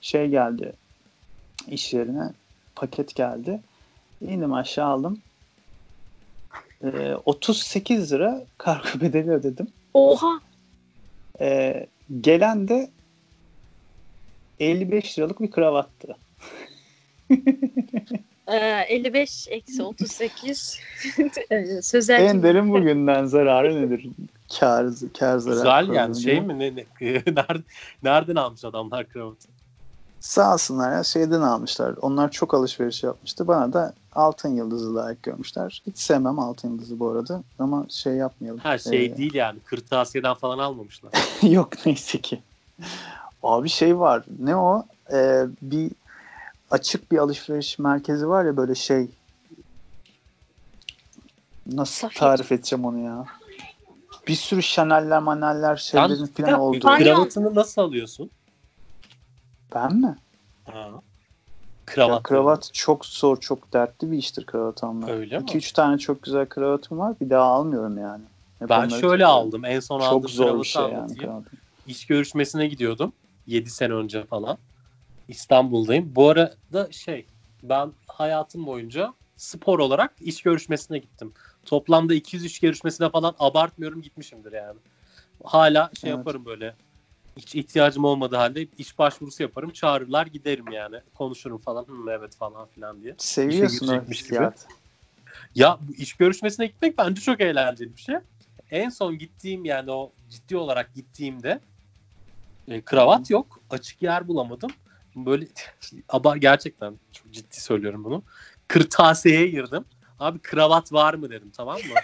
[0.00, 0.72] Şey geldi
[1.68, 2.30] iş yerine.
[2.74, 3.60] Paket geldi.
[4.20, 5.20] İndim aşağı aldım.
[6.84, 9.68] Ee, 38 lira kargo bedeli ödedim.
[9.94, 10.40] Oha.
[11.40, 11.86] Ee,
[12.20, 12.90] gelen de
[14.60, 16.16] 55 liralık bir kravattı.
[18.48, 18.56] Ee,
[18.88, 20.78] 55 eksi 38
[21.50, 24.06] Ee, sözel En derin bugünden zararı nedir?
[24.60, 24.86] Kar,
[25.18, 25.82] kar zarar.
[25.82, 26.58] güzel yani şey mi?
[26.58, 26.84] Ne, ne,
[27.26, 27.64] nereden,
[28.02, 29.48] nereden almış adamlar kravatı?
[30.20, 31.94] Sağ olsunlar ya şeyden almışlar.
[32.02, 33.48] Onlar çok alışveriş yapmıştı.
[33.48, 35.82] Bana da altın yıldızı layık görmüşler.
[35.86, 37.42] Hiç sevmem altın yıldızı bu arada.
[37.58, 38.60] Ama şey yapmayalım.
[38.60, 39.58] Her şey Ee, değil yani.
[39.64, 41.12] Kırtasiyeden falan almamışlar.
[41.42, 42.40] Yok neyse ki.
[43.42, 44.24] Abi şey var.
[44.38, 44.84] Ne o?
[45.12, 45.90] Ee, bir
[46.74, 49.10] açık bir alışveriş merkezi var ya böyle şey.
[51.66, 53.24] Nasıl tarif edeceğim onu ya?
[54.28, 56.80] Bir sürü Chanel'ler, maneller, şeylerin falan olduğu.
[56.80, 56.98] Kanyon.
[57.14, 58.30] kravatını nasıl alıyorsun?
[59.74, 60.18] Ben mi?
[60.64, 60.72] Ha.
[60.72, 61.00] Ya,
[61.86, 62.22] Kravat.
[62.22, 65.10] kravat çok zor, çok dertli bir iştir kravat almak.
[65.10, 65.44] Öyle mi?
[65.44, 67.20] 2-3 tane çok güzel kravatım var.
[67.20, 68.24] Bir daha almıyorum yani.
[68.58, 69.24] Hep Ben şöyle takıyorum.
[69.26, 69.64] aldım.
[69.64, 71.22] En son Çok aldığım zor bir kravatı şey yani anlatayım.
[71.22, 71.44] kravat.
[71.86, 73.12] İş görüşmesine gidiyordum.
[73.46, 74.58] 7 sene önce falan.
[75.28, 76.12] İstanbul'dayım.
[76.16, 77.26] Bu arada şey
[77.62, 81.32] ben hayatım boyunca spor olarak iş görüşmesine gittim.
[81.64, 84.78] Toplamda 203 görüşmesine falan abartmıyorum gitmişimdir yani.
[85.44, 86.18] Hala şey Evet.
[86.18, 86.74] yaparım böyle.
[87.36, 89.70] Hiç ihtiyacım olmadığı halde iş başvurusu yaparım.
[89.70, 91.00] Çağırırlar giderim yani.
[91.14, 91.82] Konuşurum falan.
[91.82, 93.14] Hı, evet falan filan diye.
[93.18, 94.66] Seviyorsun o hissiyatı.
[95.54, 98.16] Ya bu iş görüşmesine gitmek bence çok eğlenceli bir şey.
[98.70, 101.60] En son gittiğim yani o ciddi olarak gittiğimde
[102.68, 103.60] e, kravat yok.
[103.70, 104.70] Açık yer bulamadım.
[105.16, 105.46] Böyle
[106.08, 108.22] ama gerçekten çok ciddi söylüyorum bunu.
[108.68, 109.84] Kırtasiyeye girdim.
[110.18, 111.94] Abi kravat var mı dedim tamam mı?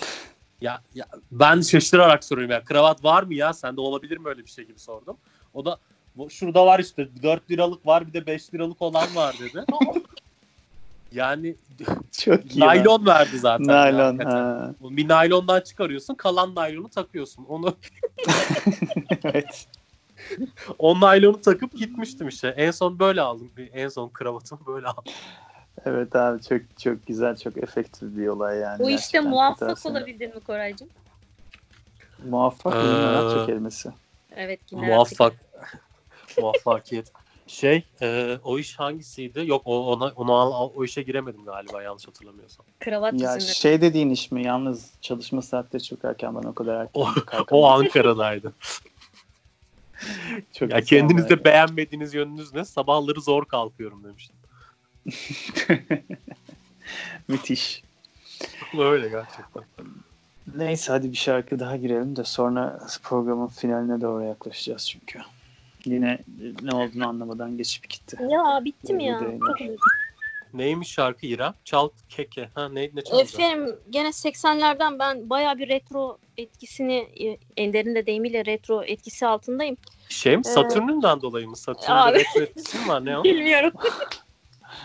[0.60, 4.50] ya, ya ben şaşırarak soruyorum ya kravat var mı ya sende olabilir mi öyle bir
[4.50, 5.16] şey gibi sordum.
[5.54, 5.78] O da
[6.16, 9.64] "Bu- şurada var işte 4 liralık var bir de 5 liralık olan var dedi.
[11.12, 11.56] yani
[12.12, 12.60] Çok iyi.
[12.60, 13.64] naylon verdi zaten.
[13.64, 14.18] ya, Naylon.
[14.18, 14.74] Ha.
[14.80, 17.44] Bir naylondan çıkarıyorsun, kalan naylonu takıyorsun.
[17.44, 17.76] Onu
[19.24, 19.66] evet.
[20.78, 22.48] o naylonu takıp gitmiştim işte.
[22.48, 23.52] En son böyle aldım.
[23.56, 25.04] Bir- En son kravatımı böyle aldım.
[25.84, 28.82] Evet abi çok çok güzel, çok efektif bir olay yani.
[28.82, 30.88] Bu işte muvaffak olabildin mi Koraycığım?
[32.18, 33.90] Muvaffak Ee, uzun hayat kelimesi.
[34.36, 35.32] Evet yine Muvaffak.
[36.38, 37.12] Muvaffakiyet.
[37.46, 39.42] Şey, e, o iş hangisiydi?
[39.46, 42.66] Yok o ona onu al, o işe giremedim galiba yanlış hatırlamıyorsam.
[42.80, 43.54] Kravat Ya izinli.
[43.54, 44.44] şey dediğin iş mi?
[44.44, 47.08] Yalnız çalışma saatleri çok erken ben o kadar erken O,
[47.50, 48.52] o Ankara'daydı.
[50.52, 51.44] Çok ya kendinizde olay.
[51.44, 52.64] beğenmediğiniz yönünüz ne?
[52.64, 54.36] Sabahları zor kalkıyorum demiştim.
[57.28, 57.82] Müthiş.
[58.78, 59.64] Öyle gerçekten.
[60.56, 65.18] Neyse hadi bir şarkı daha girelim de sonra programın finaline doğru yaklaşacağız çünkü.
[65.84, 66.18] Yine
[66.62, 68.16] ne olduğunu anlamadan geçip gitti.
[68.30, 69.20] Ya bittim ya.
[69.20, 69.76] Öyle üzüldüm.
[70.54, 71.54] Neymiş şarkı İrem?
[71.64, 72.48] Çal keke.
[72.54, 73.34] Ha ne ne çalacak?
[73.34, 77.08] Efendim gene 80'lerden ben baya bir retro etkisini
[77.56, 79.76] Ender'in de deyimiyle retro etkisi altındayım.
[80.08, 80.44] Şey mi?
[80.44, 81.56] Satürn'ünden dolayı mı?
[81.56, 82.18] Satürn'de Abi.
[82.18, 83.04] mi var?
[83.04, 83.24] Ne o?
[83.24, 83.72] Bilmiyorum.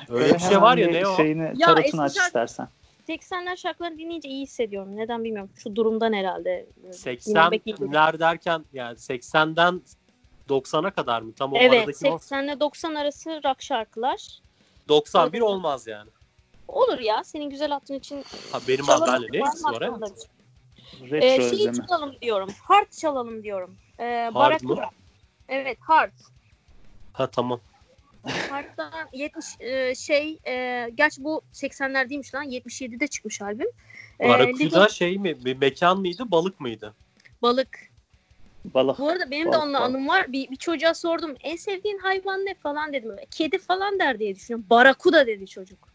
[0.10, 1.16] Öyle bir şey var ya ne o?
[1.16, 2.68] Şeyini, Ya tarotunu aç istersen.
[3.10, 4.98] 80'ler şarkılarını dinleyince iyi hissediyorum.
[4.98, 5.50] Neden bilmiyorum.
[5.56, 6.66] Şu durumdan herhalde.
[6.78, 7.92] İyi geliyor.
[7.94, 9.82] 80'ler derken yani 80'den
[10.50, 11.34] 90'a kadar mı?
[11.34, 14.40] Tam o Evet aradaki o 80 ile 90 arası rock şarkılar.
[14.90, 16.10] 91 olmaz yani.
[16.68, 18.24] Olur ya senin güzel attığın için.
[18.52, 19.90] Ha benim haberle ne ilgisi var evet?
[19.90, 20.16] çalalım.
[21.12, 21.88] Retro Ee, şeyi özlemi.
[21.88, 22.50] çalalım diyorum.
[22.64, 23.76] Hard çalalım diyorum.
[24.00, 24.78] Ee, Hard Barak- mı?
[25.50, 26.12] Evet hard.
[27.14, 27.60] Ha tamam.
[28.50, 33.68] Park'tan 70 e, şey e, gerçi bu 80'ler değilmiş lan 77'de çıkmış albüm.
[34.22, 35.46] E, Barakuda Lidl- şey mi?
[35.46, 36.24] Bir mekan mıydı?
[36.32, 36.94] Balık mıydı?
[37.42, 37.80] balık.
[38.66, 39.00] Balık.
[39.00, 39.96] Bu arada benim de Balık, onunla balık.
[39.96, 40.32] anım var.
[40.32, 41.36] Bir, bir çocuğa sordum.
[41.44, 43.16] En sevdiğin hayvan ne falan dedim.
[43.32, 44.66] Kedi falan der diye düşünüyorum.
[44.70, 45.90] Barakuda dedi çocuk.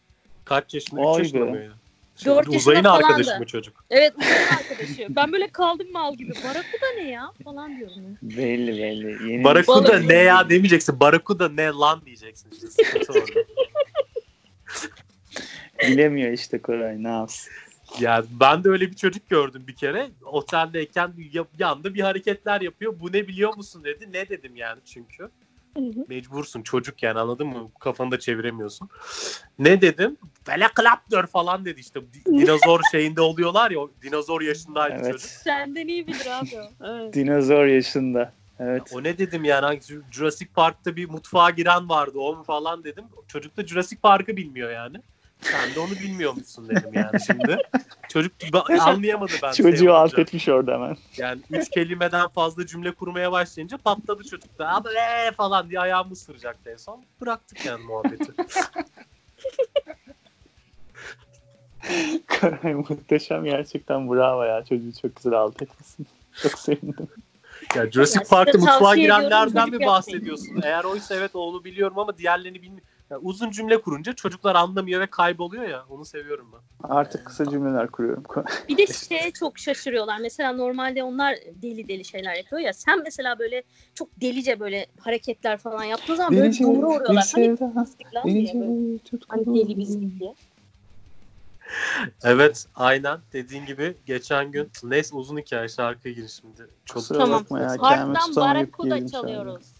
[0.44, 1.00] Kaç yaşında?
[1.00, 1.74] Vay 3 yaşında mıydı?
[2.16, 3.06] Şimdi yaşında Uzayın falandı.
[3.06, 3.84] arkadaşı mı çocuk?
[3.90, 5.06] Evet uzun arkadaşı.
[5.16, 6.32] Ben böyle kaldım mal gibi.
[6.44, 7.32] Barakuda ne ya?
[7.44, 8.02] Falan diyorum.
[8.02, 8.16] ya.
[8.22, 9.32] Belli belli.
[9.32, 10.04] Yeni Barakuda Balık.
[10.04, 11.00] ne ya demeyeceksin.
[11.00, 12.50] Barakuda ne lan diyeceksin.
[12.50, 12.84] İşte.
[15.88, 17.52] Bilemiyor işte Koray ne yapsın.
[18.00, 20.10] Yani ben de öyle bir çocuk gördüm bir kere.
[20.24, 23.00] Oteldeyken ya- yanında bir hareketler yapıyor.
[23.00, 24.12] Bu ne biliyor musun dedi.
[24.12, 25.28] Ne dedim yani çünkü.
[26.08, 27.70] Mecbursun çocuk yani anladın mı?
[27.80, 28.88] Kafanı da çeviremiyorsun.
[29.58, 30.16] Ne dedim?
[30.48, 32.00] Vele klaptör falan dedi işte.
[32.00, 33.78] Di- Dinozor şeyinde oluyorlar ya.
[33.80, 35.12] o Dinozor yaşındaydı Evet.
[35.12, 35.30] çocuk.
[35.30, 36.84] Senden iyi bilir abi o.
[36.86, 37.14] Evet.
[37.14, 38.32] Dinozor yaşında.
[38.58, 38.82] Evet.
[38.94, 43.04] O ne dedim yani Hangi Jurassic Park'ta bir mutfağa giren vardı o mu falan dedim.
[43.28, 44.96] Çocuk da Jurassic Park'ı bilmiyor yani.
[45.44, 47.58] Sen de onu bilmiyormuşsun dedim yani şimdi.
[48.08, 48.32] Çocuk
[48.80, 49.52] anlayamadı ben.
[49.52, 49.98] şey Çocuğu olunca.
[49.98, 50.96] alt etmiş orada hemen.
[51.16, 54.74] Yani üç kelimeden fazla cümle kurmaya başlayınca patladı çocuk da.
[54.74, 57.04] Abi ee falan diye ayağımı ısıracaktı en son.
[57.20, 58.32] Bıraktık yani muhabbeti.
[62.40, 64.64] Koray muhteşem gerçekten bravo ya.
[64.64, 66.06] Çocuğu çok güzel alt etmişsin.
[66.42, 67.08] Çok sevindim.
[67.74, 70.60] Ya Jurassic Park'ta mutfağa girenlerden mi bahsediyorsun?
[70.62, 72.88] Eğer oysa evet onu biliyorum ama diğerlerini bilmiyorum.
[73.10, 75.84] Ya uzun cümle kurunca çocuklar anlamıyor ve kayboluyor ya.
[75.88, 76.88] Onu seviyorum ben.
[76.88, 78.22] Artık kısa cümleler kuruyorum.
[78.68, 80.18] Bir de şeye çok şaşırıyorlar.
[80.20, 82.72] Mesela normalde onlar deli deli şeyler yapıyor ya.
[82.72, 83.62] Sen mesela böyle
[83.94, 87.30] çok delice böyle hareketler falan yaptığın zaman böyle Delice doğru oluyorlar.
[87.34, 87.56] Hani
[89.04, 89.26] tutku.
[89.28, 90.34] Hani deli bizlik diye.
[92.22, 96.70] Evet aynen dediğin gibi geçen gün neyse uzun hikaye şarkıya gir şimdi.
[96.84, 97.40] Çok Kusura Tamam.
[97.40, 97.76] bakma ya.
[97.76, 99.73] Kendimi tutamayıp Barakuda çalıyoruz.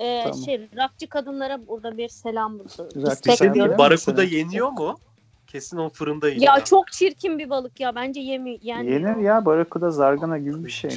[0.00, 0.38] Ee, Tamam.
[0.44, 2.84] şey rakçı kadınlara burada bir selam burada.
[2.84, 3.78] Rakçı İstek şey ediyorum.
[3.78, 4.98] Barakuda yeniyor mu?
[5.46, 6.56] Kesin o fırında yeniyor.
[6.56, 7.94] Ya çok çirkin bir balık ya.
[7.94, 8.90] Bence yemi yani.
[8.90, 9.44] Yenir ya.
[9.44, 10.90] Barakuda zargana gibi bir şey.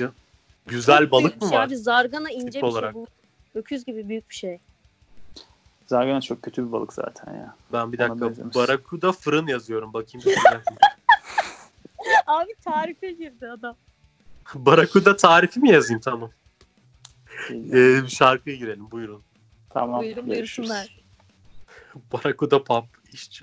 [0.68, 1.68] Güzel balık mı var?
[1.68, 2.94] Abi zargana ince Tip bir olarak.
[2.94, 3.08] şey bu.
[3.56, 4.60] Öküz gibi büyük bir şey.
[5.88, 7.56] Zargana çok kötü bir balık zaten ya.
[7.74, 8.56] Ben bir Ona dakika benzemiş.
[8.56, 10.26] Barakuda fırın yazıyorum bakayım.
[10.26, 10.76] bir dakika.
[12.28, 13.76] Abi tarife girdi adam.
[14.56, 16.30] Barakuda tarifi mi yazayım tamam.
[17.74, 19.24] Ee, şarkıya girelim buyurun.
[19.70, 20.02] tamam.
[20.02, 20.70] Buyurun görüşürüz.
[20.70, 20.88] buyursunlar.
[22.14, 23.42] Barakuda pub iş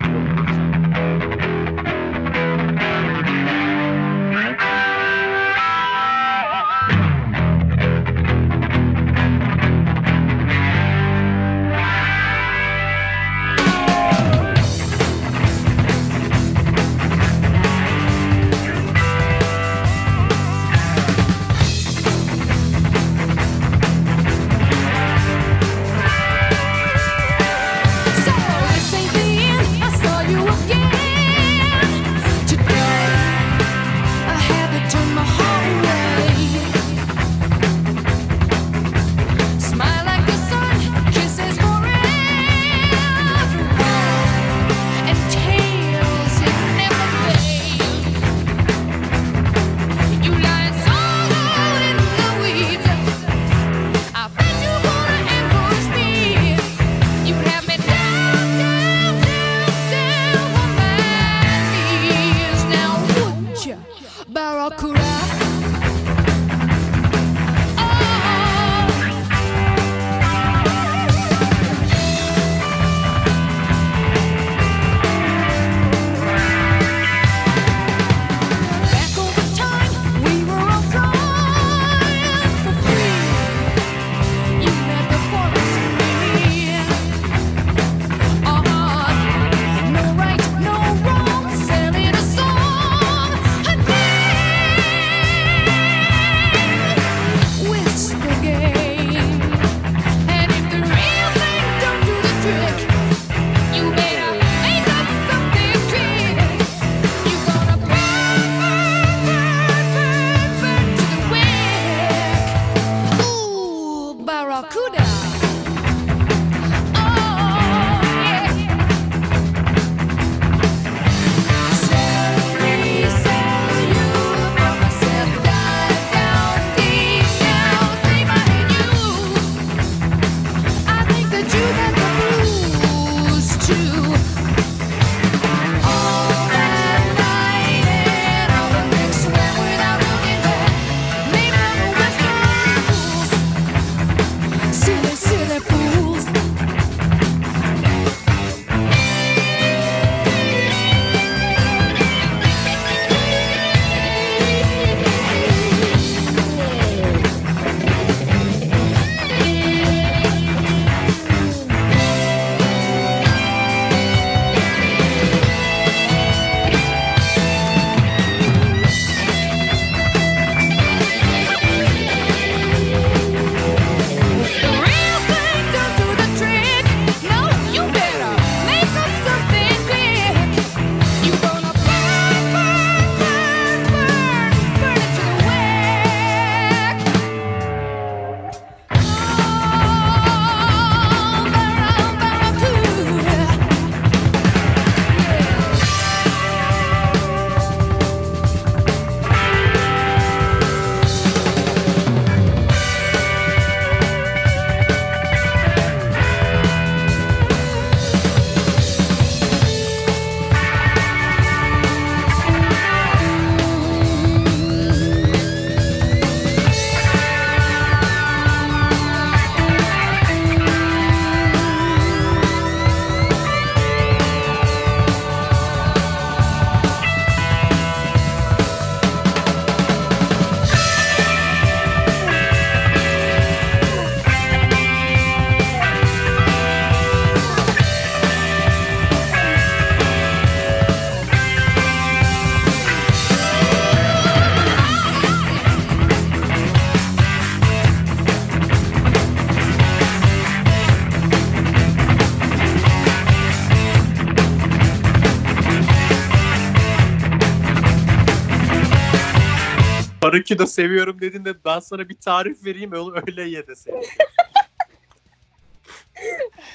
[260.31, 264.01] Barbekü seviyorum dediğinde ben sana bir tarif vereyim öyle, öyle ye deseydin.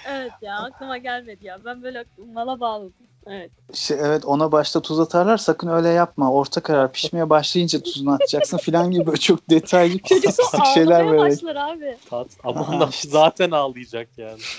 [0.08, 1.64] Evet ya aklıma gelmedi ya.
[1.64, 2.04] Ben böyle
[2.34, 2.92] mala bağladım.
[3.26, 3.50] Evet.
[3.74, 6.32] Şey, evet ona başta tuz atarlar sakın öyle yapma.
[6.32, 10.32] Orta karar pişmeye başlayınca tuzunu atacaksın filan gibi böyle çok detaylı Çocuk
[10.74, 11.18] şeyler böyle.
[11.18, 11.96] başlar abi.
[12.10, 12.28] Tat.
[12.44, 13.08] Ama onlar işte.
[13.08, 14.40] zaten ağlayacak yani.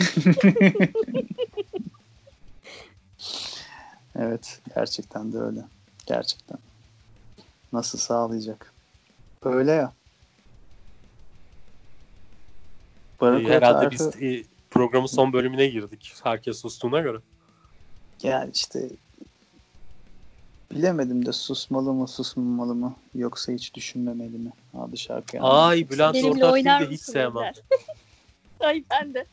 [4.19, 5.59] Evet gerçekten de öyle.
[6.05, 6.57] Gerçekten.
[7.73, 8.76] Nasıl sağlayacak?
[9.43, 9.93] Öyle ya.
[13.21, 16.13] Barakuda Herhalde tarifi- biz e, programın son bölümüne girdik.
[16.23, 17.17] Herkes sustuğuna göre.
[18.23, 18.89] Yani işte
[20.71, 25.39] bilemedim de susmalı mı susmamalı mı yoksa hiç düşünmemeli mi adlı şarkı.
[25.41, 27.53] Ay Bülent Benimle Ortaç oynar değil de hiç sevmem.
[28.59, 29.25] Ay ben de.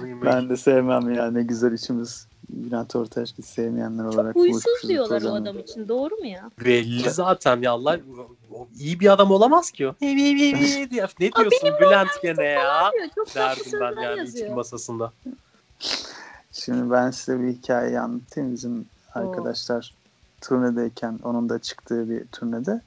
[0.00, 4.34] Ben de sevmem ya ne güzel içimiz Bülent Ortaç'ı sevmeyenler olarak.
[4.34, 5.88] Huysuz buluşmuşuz diyorlar o adam için.
[5.88, 6.50] Doğru mu ya?
[6.64, 8.00] Belli zaten ya Allah
[8.52, 9.94] o iyi bir adam olamaz ki o.
[10.00, 10.16] Ne
[11.32, 12.90] diyorsun Bülent gene ya?
[13.14, 14.56] Çok Derdim ben yani içki yazıyor.
[14.56, 15.12] masasında.
[16.52, 18.52] Şimdi ben size bir hikaye anlatayım.
[18.52, 19.94] Bizim arkadaşlar
[20.40, 22.80] turnedeyken onun da çıktığı bir turnede.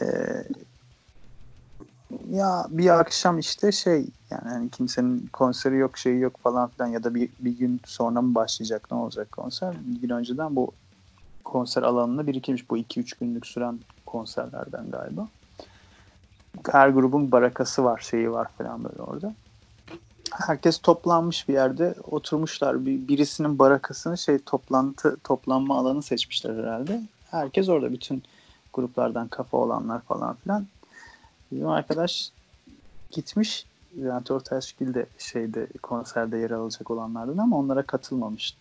[0.00, 0.04] Ee,
[2.30, 7.04] ya bir akşam işte şey yani hani kimsenin konseri yok şeyi yok falan filan ya
[7.04, 10.72] da bir, bir gün sonra mı başlayacak ne olacak konser bir gün önceden bu
[11.44, 15.28] konser alanına birikmiş bu 2-3 günlük süren konserlerden galiba.
[16.72, 19.34] Her grubun barakası var şeyi var falan böyle orada
[20.32, 22.86] herkes toplanmış bir yerde oturmuşlar.
[22.86, 27.02] Bir, birisinin barakasını şey toplantı toplanma alanı seçmişler herhalde.
[27.30, 28.22] Herkes orada bütün
[28.72, 30.66] gruplardan kafa olanlar falan filan.
[31.52, 32.30] Bizim arkadaş
[33.10, 33.66] gitmiş.
[33.92, 38.56] Bülent Ortaçgil de şeyde konserde yer alacak olanlardan ama onlara katılmamış.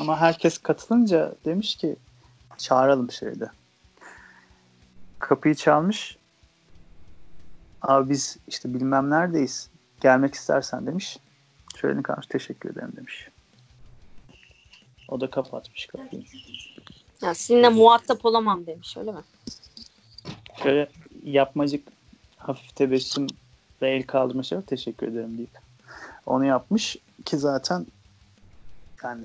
[0.00, 1.96] Ama herkes katılınca demiş ki
[2.58, 3.50] çağıralım şeyde.
[5.18, 6.16] Kapıyı çalmış.
[7.82, 11.18] Abi biz işte bilmem neredeyiz gelmek istersen demiş.
[11.76, 13.28] Şöyle kalmış teşekkür ederim demiş.
[15.08, 16.22] O da kapatmış kapıyı.
[17.22, 19.22] Ya sizinle muhatap olamam demiş öyle mi?
[20.62, 20.88] Şöyle
[21.24, 21.93] yapmacık
[22.48, 23.26] hafif tebessüm
[23.82, 24.62] ve el kaldırma var.
[24.66, 25.50] Teşekkür ederim deyip.
[26.26, 27.86] Onu yapmış ki zaten
[29.04, 29.24] yani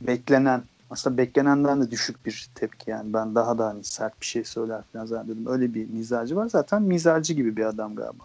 [0.00, 4.44] beklenen aslında beklenenden de düşük bir tepki yani ben daha da hani sert bir şey
[4.44, 5.46] söyler falan zannediyordum.
[5.46, 6.48] Öyle bir mizacı var.
[6.48, 8.24] Zaten mizacı gibi bir adam galiba.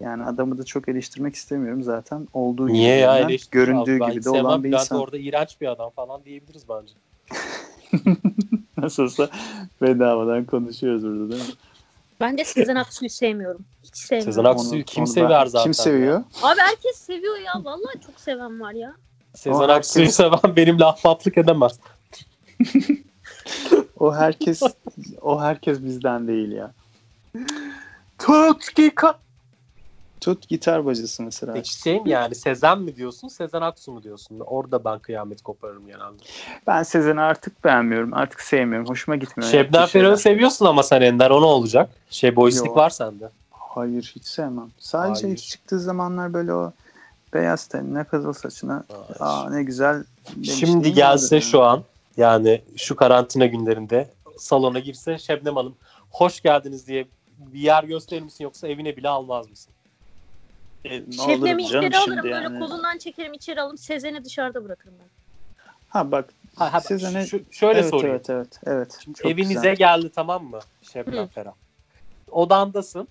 [0.00, 4.12] Yani adamı da çok eleştirmek istemiyorum zaten olduğu Niye gibi ya eleştir göründüğü abi.
[4.12, 4.44] Gibi de sevmem.
[4.44, 5.00] olan bir insan.
[5.00, 6.94] orada iğrenç bir adam falan diyebiliriz bence.
[8.76, 9.28] Nasılsa
[9.82, 11.54] bedavadan konuşuyoruz burada değil mi?
[12.22, 13.64] Ben de Sezen Aksu'yu sevmiyorum.
[13.84, 14.32] Hiç sevmiyorum.
[14.32, 16.24] Sezen Aksu'yu kim sever zaten Kim seviyor?
[16.42, 17.52] Abi herkes seviyor ya.
[17.64, 18.94] Vallahi çok seven var ya.
[19.34, 21.72] Sezen Aksu'yu herkes- seven benimle ahbaplık edemez.
[23.98, 24.62] O herkes
[25.20, 26.72] o herkes bizden değil ya.
[28.18, 29.18] Tut gika.
[30.22, 31.52] Tut gitar bacısı mesela.
[31.52, 34.40] Peki şey mi yani Sezen mi diyorsun Sezen Aksu mu diyorsun?
[34.40, 36.22] Orada ben kıyamet koparırım genelde.
[36.66, 38.14] Ben Sezen'i artık beğenmiyorum.
[38.14, 38.88] Artık sevmiyorum.
[38.88, 39.50] Hoşuma gitmiyor.
[39.50, 39.86] Şebnem.
[39.86, 41.90] Ferah'ı seviyorsun ama sen Ender o ne olacak?
[42.10, 42.74] Şey boystik Yo.
[42.74, 43.28] var sende.
[43.50, 44.70] Hayır hiç sevmem.
[44.78, 45.36] Sadece Hayır.
[45.36, 46.72] ilk çıktığı zamanlar böyle o
[47.34, 48.84] beyaz tenine kızıl saçına
[49.20, 50.04] aa ne güzel
[50.44, 51.42] Şimdi gelse yani.
[51.44, 51.82] şu an
[52.16, 55.74] yani şu karantina günlerinde salona girse Şebnem Hanım
[56.10, 57.06] hoş geldiniz diye
[57.38, 59.72] bir yer gösterir misin yoksa evine bile almaz mısın?
[60.84, 62.58] E, ne Şebnem'i içeri alırım şimdi böyle yani.
[62.58, 63.78] kolundan çekerim içeri alırım.
[63.78, 65.08] Sezen'i dışarıda bırakırım ben.
[65.88, 66.80] Ha bak Ha, ha,
[67.26, 68.10] şu- şöyle evet, sorayım.
[68.16, 68.98] evet evet evet.
[69.04, 69.76] Şimdi Çok evinize güzel.
[69.76, 71.28] geldi tamam mı Şebnem.
[71.28, 71.52] Ferah?
[72.30, 73.08] Odandasın.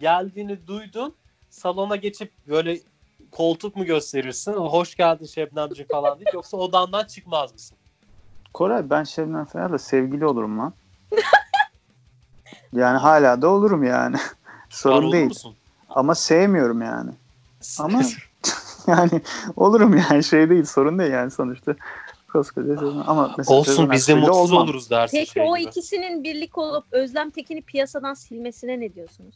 [0.00, 1.14] Geldiğini duydun.
[1.50, 2.78] Salona geçip böyle
[3.32, 4.52] koltuk mu gösterirsin?
[4.52, 7.78] Hoş geldin Şebnemciğim falan deyip yoksa odandan çıkmaz mısın?
[8.54, 10.72] Koray ben Şebnem Ferah'la sevgili olurum lan.
[12.72, 14.16] yani hala da olurum yani.
[14.16, 15.24] Var Sorun olur değil.
[15.26, 15.54] musun?
[15.96, 17.10] Ama sevmiyorum yani.
[17.80, 18.00] Ama
[18.86, 19.20] yani
[19.56, 21.76] olurum yani şey değil sorun değil yani sonuçta.
[22.32, 24.62] Koskoca Sezen- ama mesela Olsun biz de mutsuz olmam.
[24.64, 25.68] oluruz dersin Peki şey o gibi.
[25.68, 29.34] ikisinin birlik olup Özlem Tekin'i piyasadan silmesine ne diyorsunuz?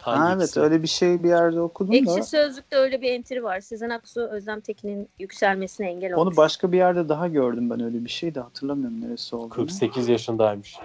[0.00, 3.60] Ha, evet öyle bir şey bir yerde okudum da Ekşi Sözlük'te öyle bir entry var.
[3.60, 6.26] Sezen Aksu Özlem Tekin'in yükselmesine engel olmuş.
[6.32, 9.50] onu başka bir yerde daha gördüm ben öyle bir şey de hatırlamıyorum neresi olduğunu.
[9.50, 10.76] 48 yaşındaymış.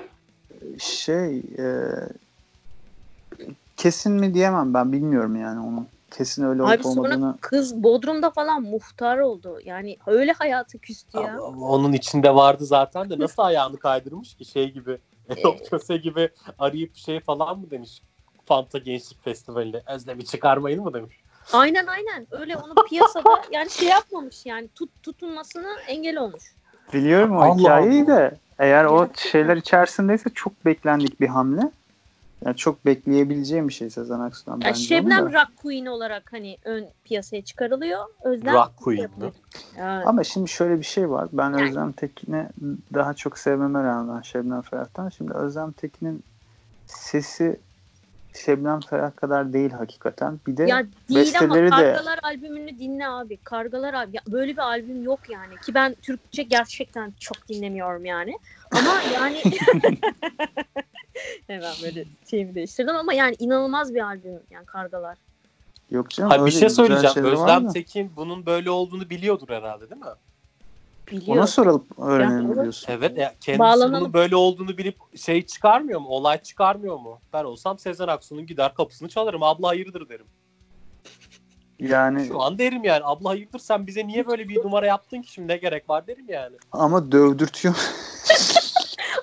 [0.80, 1.66] Şey e,
[3.78, 5.86] kesin mi diyemem ben bilmiyorum yani onu.
[6.12, 7.38] Kesin öyle Abi olup sonra olmadığını.
[7.42, 9.60] kız Bodrum'da falan muhtar oldu.
[9.66, 11.38] Yani öyle hayatı küstü ya.
[11.48, 14.98] Ama Onun içinde vardı zaten de nasıl ayağını kaydırmış ki şey gibi
[15.30, 18.02] Erol Köse gibi arayıp şey falan mı demiş
[18.46, 21.16] Fanta Gençlik Festivali'nde Özlem'i çıkarmayın mı demiş.
[21.54, 22.28] Aynen aynen.
[22.32, 26.44] Öyle onu piyasada yani şey yapmamış yani tut, tutunmasına engel olmuş.
[26.94, 28.08] Biliyorum o Allah hikayeyi Allah.
[28.08, 31.72] de Eğer o şeyler içerisindeyse çok beklendik bir hamle.
[32.46, 34.76] Yani çok bekleyebileceğim bir şey Sezen Aksu'dan Yani.
[34.76, 35.42] Şebnem da.
[35.42, 38.06] Rock Queen olarak hani ön piyasaya çıkarılıyor.
[38.24, 39.32] Özlem Rock Queen yapılıyor.
[39.32, 39.38] mi?
[39.78, 40.06] Yani.
[40.06, 41.28] Ama şimdi şöyle bir şey var.
[41.34, 42.48] Ben Yani- Özlem Tekin'i
[42.94, 45.10] daha çok sevmeme rağmen Şebnem Ferah'tan.
[45.10, 46.24] Şimdi Özlem Tekin'in
[46.88, 47.60] sesi
[48.34, 50.40] Şebnem Ferah kadar değil hakikaten.
[50.48, 53.38] Bir de Ya değil ama besteleri de- Kargalar albümünü dinle abi.
[53.38, 54.14] Kargalar albüm.
[54.14, 55.56] Ya böyle bir albüm yok yani.
[55.66, 58.38] Ki ben Türkçe gerçekten çok dinlemiyorum yani.
[58.72, 59.42] Ama yani
[61.48, 65.18] hemen böyle şeyimi değiştirdim ama yani inanılmaz bir albüm yani Kargalar.
[65.92, 66.30] yok canım.
[66.30, 67.28] Hayır, bir şey söyleyeceğim.
[67.28, 67.70] Özlem.
[67.70, 70.08] Tekin bunun böyle olduğunu biliyordur herhalde değil mi?
[71.12, 71.38] Biliyor.
[71.38, 72.62] Ona soralım öğrenelim evet.
[72.62, 72.92] diyorsun.
[72.92, 73.18] Evet.
[73.18, 74.02] Ya kendisi Bağlanalım.
[74.02, 76.08] bunun böyle olduğunu bilip şey çıkarmıyor mu?
[76.08, 77.20] Olay çıkarmıyor mu?
[77.34, 79.44] Ben olsam Sezen Aksu'nun gider kapısını çalarım.
[79.44, 80.26] Abla hayırdır derim.
[81.80, 83.02] Yani Şu an derim yani.
[83.04, 86.26] Abla hayırdır sen bize niye böyle bir numara yaptın ki şimdi ne gerek var derim
[86.28, 86.56] yani.
[86.72, 87.76] ama dövdürtüyor.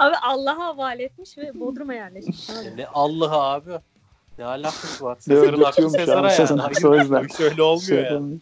[0.03, 2.51] Abi Allah'a havale etmiş ve Bodrum'a yerleşmiş.
[2.51, 2.77] abi.
[2.77, 3.71] Ne Allah'ı abi.
[4.39, 5.17] Ne alakası var?
[5.21, 6.63] Sezar'ın Dövdürtüyormuş Sezar'a yani.
[6.63, 7.23] Aksu o Hayır, yüzden.
[7.25, 8.07] bu iş öyle olmuyor Şey yani.
[8.07, 8.41] yapamıyor.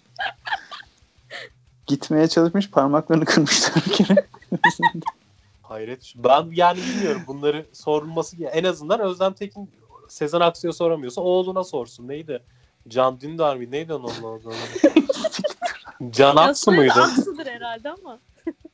[1.87, 4.27] Gitmeye çalışmış parmaklarını kırmışlar bir kere.
[5.63, 6.15] Hayret.
[6.17, 9.71] Ben yani bilmiyorum bunları sorulması en azından Özlem Tekin
[10.09, 12.09] Sezen Aksu'ya soramıyorsa oğluna sorsun.
[12.09, 12.43] Neydi?
[12.89, 13.71] Can Dündar mı?
[13.71, 14.51] Neydi onun adı?
[16.11, 16.93] Can Aksu muydu?
[16.97, 18.19] Aksu'dur herhalde ama.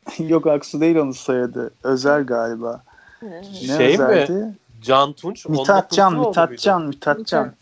[0.18, 1.70] Yok Aksu değil onun soyadı.
[1.82, 2.82] Özel galiba.
[3.22, 3.44] Ne
[3.76, 4.04] Şey mi?
[4.04, 4.54] özeldi?
[4.82, 5.46] Can Tunç.
[5.48, 6.58] Mithat Can, Mithat?
[6.58, 7.54] Can, Mithat Can.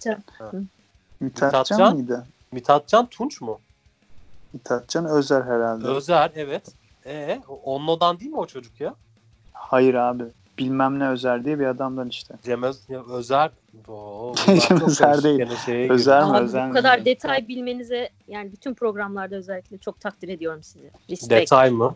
[1.21, 2.27] Mithat Can mıydı?
[2.53, 3.61] Mithat Can Tunç mu?
[4.53, 5.87] Mithat Can Özer herhalde.
[5.87, 6.63] Özer evet.
[7.07, 8.95] E onun odan değil mi o çocuk ya?
[9.53, 10.25] Hayır abi.
[10.59, 12.35] Bilmem ne Özer diye bir adamdan işte.
[12.43, 13.51] Cem Öz, Özer.
[13.89, 14.35] Oo,
[14.69, 15.91] Cem Özer değil.
[15.91, 16.75] Özer mi Özer bu mi?
[16.75, 20.91] kadar detay bilmenize yani bütün programlarda özellikle çok takdir ediyorum sizi.
[21.11, 21.31] Respect.
[21.31, 21.95] Detay mı?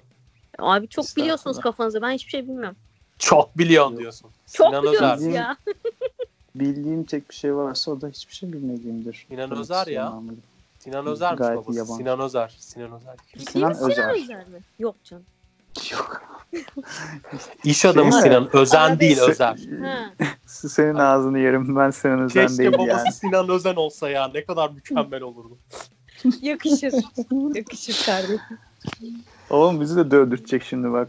[0.59, 2.03] Abi çok biliyorsunuz kafanızda.
[2.03, 2.77] Ben hiçbir şey bilmiyorum.
[3.19, 4.31] Çok biliyorsun diyorsun.
[4.53, 4.93] Çok Sinan Özer.
[5.01, 5.57] biliyorsunuz ya.
[6.55, 9.27] Bildiğim tek bir şey varsa o da hiçbir şey bilmediğimdir.
[9.29, 10.35] Sinan Demek Özer istiyorum ya.
[10.79, 11.79] Sinan Özer'miş Gayet babası.
[11.79, 11.95] yabancı.
[11.97, 12.57] Sinan Özer.
[12.59, 13.17] Sinan Özer.
[13.37, 14.11] Sinan Sinan Özer.
[14.15, 14.61] Özer mi?
[14.79, 15.25] Yok canım.
[15.93, 16.23] Yok.
[17.65, 18.27] İş adamı Şey mi?
[18.29, 18.57] Sinan.
[18.57, 19.01] Özen Arabesk.
[19.01, 19.57] değil Özer.
[19.83, 20.11] Ha.
[20.47, 23.13] Senin ağzını yerim ben senin özen Keşke değil babası yani.
[23.13, 24.29] Sinan Özen olsa ya.
[24.35, 25.59] Ne kadar mükemmel olurdu.
[26.43, 26.95] Yakışır.
[27.55, 28.59] Yakışır kardeşim.
[29.51, 31.09] Oğlum bizi de dövdürtecek şimdi bak.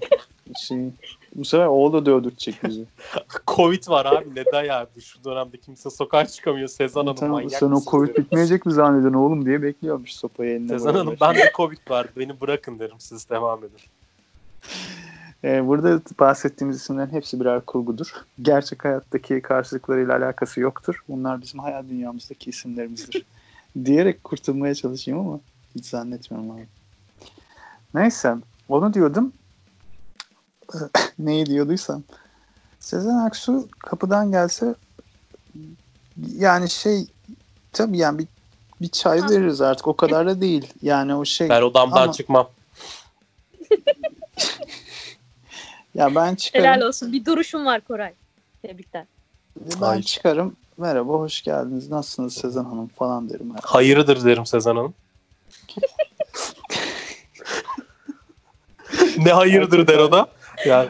[0.60, 0.90] Şey,
[1.36, 2.86] bu sefer o da dövdürtecek bizi.
[3.48, 4.36] Covid var abi.
[4.36, 5.02] Ne dayardı?
[5.02, 6.68] Şu dönemde kimse sokağa çıkamıyor.
[6.68, 8.24] Sezen Hanım Tamam, manyak sen o Covid derim.
[8.24, 10.68] bitmeyecek mi zannedin oğlum diye bekliyormuş sopayı eline.
[10.68, 12.08] Sezen Hanım ben de Covid var.
[12.18, 12.96] Beni bırakın derim.
[13.00, 13.80] Siz devam edin.
[15.44, 18.14] Ee, burada bahsettiğimiz isimlerin hepsi birer kurgudur.
[18.42, 21.04] Gerçek hayattaki karşılıklarıyla alakası yoktur.
[21.08, 23.26] Bunlar bizim hayal dünyamızdaki isimlerimizdir.
[23.86, 25.40] Diyerek kurtulmaya çalışayım ama
[25.76, 26.68] hiç zannetmiyorum abi.
[27.94, 28.36] Neyse
[28.70, 29.34] onu diyordum.
[31.20, 32.04] Neyi diyorduysam.
[32.80, 34.76] Sezen Aksu kapıdan gelse
[36.36, 37.08] yani şey
[37.74, 38.28] tabii yani bir,
[38.82, 40.74] bir çay veririz artık o kadar da değil.
[40.82, 42.50] Yani o şey Ben odamdan Ama- çıkmam.
[45.96, 46.66] ya ben çıkarım.
[46.66, 47.14] Helal olsun.
[47.14, 48.14] Bir duruşun var Koray.
[48.62, 49.06] Tebrikler.
[49.56, 50.04] Ben Hayır.
[50.04, 50.56] çıkarım.
[50.78, 51.90] Merhaba, hoş geldiniz.
[51.90, 53.50] Nasılsınız Sezen Hanım falan derim.
[53.50, 53.68] herhalde.
[53.68, 54.94] Hayırdır derim Sezen Hanım.
[59.26, 60.28] ne hayırdır der o da.
[60.66, 60.90] Yani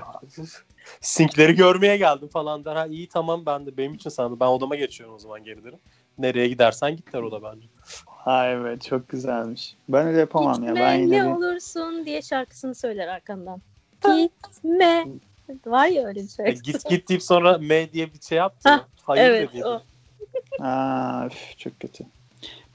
[1.02, 2.76] sinkleri görmeye geldim falan der.
[2.76, 4.40] Ha iyi tamam ben de benim için sandım.
[4.40, 5.80] Ben odama geçiyorum o zaman geri derim.
[6.18, 7.68] Nereye gidersen git der o da bence.
[8.06, 9.76] Ha evet, çok güzelmiş.
[9.90, 10.70] Ben öyle yapamam ya.
[10.70, 11.32] Gitme Ben yine ne bir...
[11.32, 13.62] olursun diye şarkısını söyler arkandan.
[14.04, 15.08] Gitme.
[15.66, 16.52] Var ya öyle bir E, şarkı.
[16.52, 18.70] git git deyip sonra M diye bir şey yaptı.
[18.70, 19.66] Hah, Hayır evet, dedi.
[19.66, 19.82] o.
[20.60, 22.04] Aa, üf, çok kötü.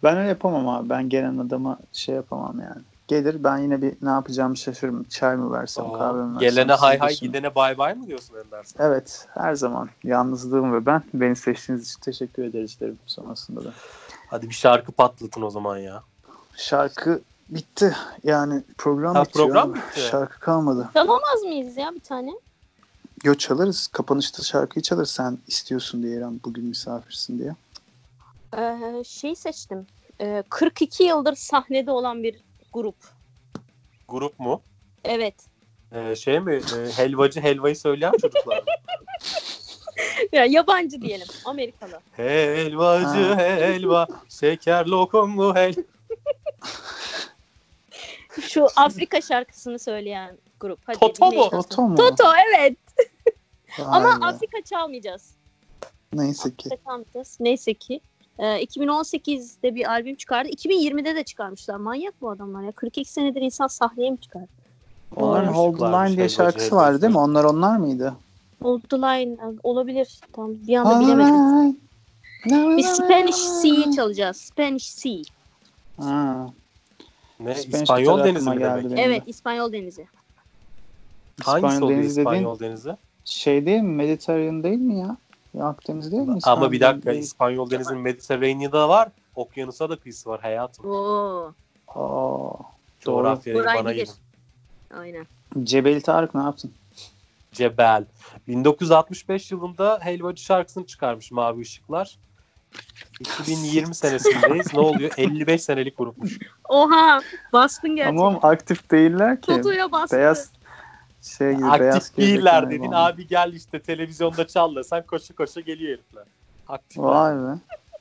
[0.03, 0.89] Ben öyle yapamam abi.
[0.89, 2.83] Ben gelen adama şey yapamam yani.
[3.09, 5.05] Gelir ben yine bir ne yapacağımı şaşırırım.
[5.05, 6.49] Çay mı versem, Aa, kahve mi versem.
[6.51, 8.65] Gelene hay hay gidene bay bay mı diyorsun Ender?
[8.79, 9.89] Evet, her zaman.
[10.05, 11.03] Yalnızlığım ve ben.
[11.15, 13.73] Beni seçtiğiniz için teşekkür ederiz derim sonrasında da.
[14.31, 16.03] Hadi bir şarkı patlatın o zaman ya.
[16.57, 17.97] Şarkı bitti.
[18.25, 19.47] Yani program Ha, bitiyor.
[19.47, 20.01] program bitti.
[20.01, 20.89] Şarkı kalmadı.
[20.95, 22.31] Çalamaz mıyız ya bir tane?
[23.25, 23.87] Yo çalarız.
[23.87, 25.11] Kapanışta şarkıyı çalarız.
[25.11, 26.41] Sen istiyorsun diye İrem.
[26.45, 27.55] Bugün misafirsin diye.
[28.59, 29.87] Ee, şey seçtim.
[30.21, 32.41] Ee, 42 yıldır sahnede olan bir
[32.75, 32.97] grup.
[34.09, 34.63] Grup mu?
[35.05, 35.35] Evet.
[35.93, 36.55] Ee, şey mi?
[36.55, 38.65] e, helvacı helvayı söyleyen çocuklar mı?
[40.33, 41.27] Ya yabancı diyelim.
[41.45, 42.01] Amerikalı.
[42.13, 43.37] Helvacı Ha.
[43.37, 45.75] helva, şeker lokumlu hel.
[48.41, 50.79] Şu Afrika şarkısını söyleyen grup.
[50.85, 51.51] Hadi Toto mu?
[51.51, 51.97] Toto mu?
[51.97, 52.77] Toto evet.
[53.79, 54.25] Vay Ama be.
[54.25, 55.35] Afrika çalmayacağız.
[56.13, 56.69] Neyse ki.
[56.69, 57.37] Afrika çalmayacağız.
[57.41, 58.01] Neyse ki.
[58.39, 60.49] Ee, 2018'de bir albüm çıkardı.
[60.49, 61.77] 2020'de de çıkarmışlar.
[61.77, 62.73] Manyak bu adamlar ya.
[62.73, 64.43] 42 senedir insan sahneye mi çıkar?
[65.17, 65.55] Onların Var.
[65.57, 67.19] Hold the Line diye helvacı, şarkısı vardı değil mi?
[67.19, 68.15] Onlar onlar mıydı?
[68.63, 70.21] Old the Line olabilir.
[70.33, 71.77] Tam bir anda bilemedim.
[72.77, 74.37] Biz Spanish Sea'yi çalacağız.
[74.37, 75.19] Spanish Sea.
[76.01, 76.47] Ha,
[77.41, 77.55] Ne?
[77.55, 78.85] Spanish İspanyol denizi mi demek?
[78.85, 78.99] benim.
[78.99, 80.07] Evet İspanyol Denizi.
[81.45, 82.97] Hangisi İspanyol denizi dediğin İspanyol denizi?
[83.25, 83.95] şey değil mi?
[83.95, 85.17] Mediterranean değil mi ya?
[85.61, 86.39] Akdeniz değil mi?
[86.45, 87.23] Ama bir dakika değil.
[87.23, 89.09] İspanyol denizinin Mediterranean'da var.
[89.37, 90.91] Okyanusa da kıyısı var hayatım.
[90.91, 91.53] Oo,
[91.89, 92.51] Aa,
[93.01, 94.09] Coğrafyayı Koray bana bilir.
[94.97, 95.27] aynen.
[95.63, 96.73] Cebeli Tarık ne yaptın?
[97.53, 98.05] Cebel.
[98.49, 102.19] 1965 yılında Helvacı şarkısını çıkarmış Mavi Işıklar.
[103.21, 104.75] 2020 senesindeyiz.
[104.75, 105.11] ne oluyor?
[105.19, 106.39] 55 senelik grupmuş.
[106.69, 107.21] Oha
[107.53, 108.25] bastın gerçekten.
[108.27, 109.47] Ama aktif değiller ki.
[109.47, 110.19] Toto'ya bastın.
[110.19, 110.51] Beyaz
[111.25, 112.83] şey gibi beyaz Aktif değiller gelecekler dedin.
[112.85, 112.97] gibi.
[112.97, 116.25] Abi gel işte televizyonda çal desen koşa koşa geliyor herifler.
[116.69, 117.05] Aktifler.
[117.05, 117.59] Vay be.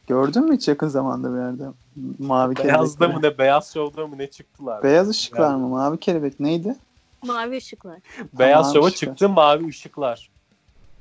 [0.07, 1.63] Gördün mü hiç yakın zamanda bir yerde?
[2.19, 3.13] Mavi Beyazda kelebekleri.
[3.13, 4.83] mı ne beyaz şovda mı ne çıktılar.
[4.83, 5.61] Beyaz ışıklar Yani.
[5.61, 5.67] mı?
[5.67, 6.75] Mavi kelebek neydi?
[7.25, 7.99] Mavi ışıklar.
[8.33, 9.07] Beyaz Mavi şova ışıklar.
[9.11, 10.29] çıktı mavi ışıklar.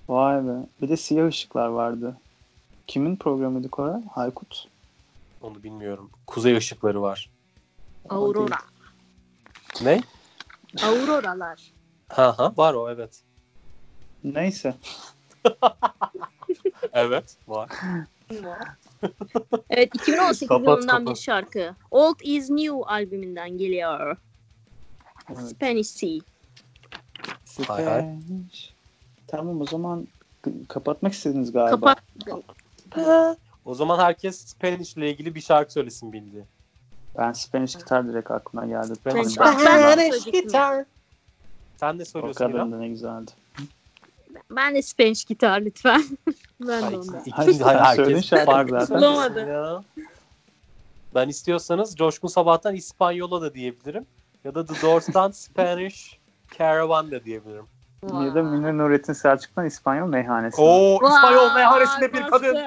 [0.08, 0.52] Vay be.
[0.82, 2.16] Bir de siyah ışıklar vardı.
[2.86, 4.02] Kimin programıydı Koray?
[4.14, 4.68] Haykut.
[5.42, 6.10] Onu bilmiyorum.
[6.26, 7.30] Kuzey ışıkları var.
[8.10, 8.56] Aurora.
[9.82, 10.00] Ne?
[10.84, 11.72] Auroralar.
[12.12, 13.20] Ha ha var o evet.
[14.24, 14.74] Neyse.
[16.92, 17.68] Evet var.
[19.70, 21.14] evet 2018 Kapat, yılından kapat.
[21.14, 21.74] bir şarkı.
[21.90, 24.16] Old is New albümünden geliyor.
[25.28, 25.48] Evet.
[25.48, 26.18] Spanish Sea.
[27.66, 28.00] Hay hay.
[28.00, 28.72] Spanish.
[29.26, 30.08] Tamam o zaman
[30.68, 31.94] kapatmak istediniz galiba.
[32.94, 33.36] Kapat.
[33.64, 36.44] O zaman herkes Spanish ile ilgili bir şarkı söylesin bildi.
[37.18, 38.96] Ben Spanish gitar direkt aklıma geldi.
[38.96, 40.86] Spanish Tamam, Ben-
[41.82, 43.30] Sen ne o söylüyorsun kadar da ne güzeldi.
[44.50, 46.02] Ben de Spanish gitar lütfen.
[46.60, 47.20] ben Ay, de ondan.
[47.26, 48.98] iki- herkes farklı zaten.
[48.98, 49.84] Bulamadı.
[51.14, 54.06] Ben istiyorsanız Coşkun Sabah'tan İspanyola da diyebilirim.
[54.44, 56.18] Ya da The Doors'tan Spanish
[56.58, 57.66] Caravan da diyebilirim.
[58.02, 60.60] Ya da Münir Nurettin Selçuk'tan İspanyol meyhanesi.
[60.60, 62.58] Oo İspanyol meyhanesinde bir kadın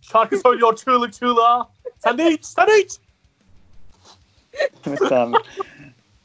[0.00, 1.70] şarkı söylüyor çığlık çığlığa.
[1.98, 2.92] Sen de iç, sen de iç.
[4.86, 5.34] evet abi.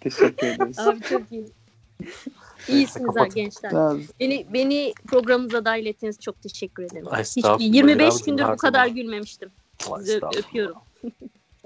[0.01, 0.79] Teşekkür ederiz.
[0.79, 1.64] Abi çok iyi.
[2.67, 3.73] İyisiniz ha gençler.
[4.19, 7.05] Beni beni programımıza dahil ettiğiniz çok teşekkür ederim.
[7.11, 9.49] Hiç, estağfurullah, 25 İremciğim, gündür bu kadar gülmemiştim.
[9.97, 10.77] Sizi öpüyorum.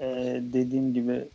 [0.00, 0.06] e,
[0.52, 1.28] dediğim gibi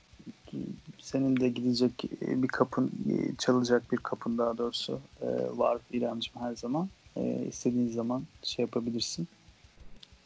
[1.00, 2.92] senin de gidecek bir kapın,
[3.38, 5.28] çalacak bir kapın daha doğrusu e,
[5.58, 6.90] var İremciğim her zaman.
[7.16, 9.28] E, istediğin zaman şey yapabilirsin.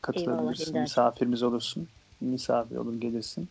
[0.01, 0.79] Katılabilirsin.
[0.79, 1.87] Misafirimiz olursun.
[2.21, 3.49] Misafir olur gelirsin.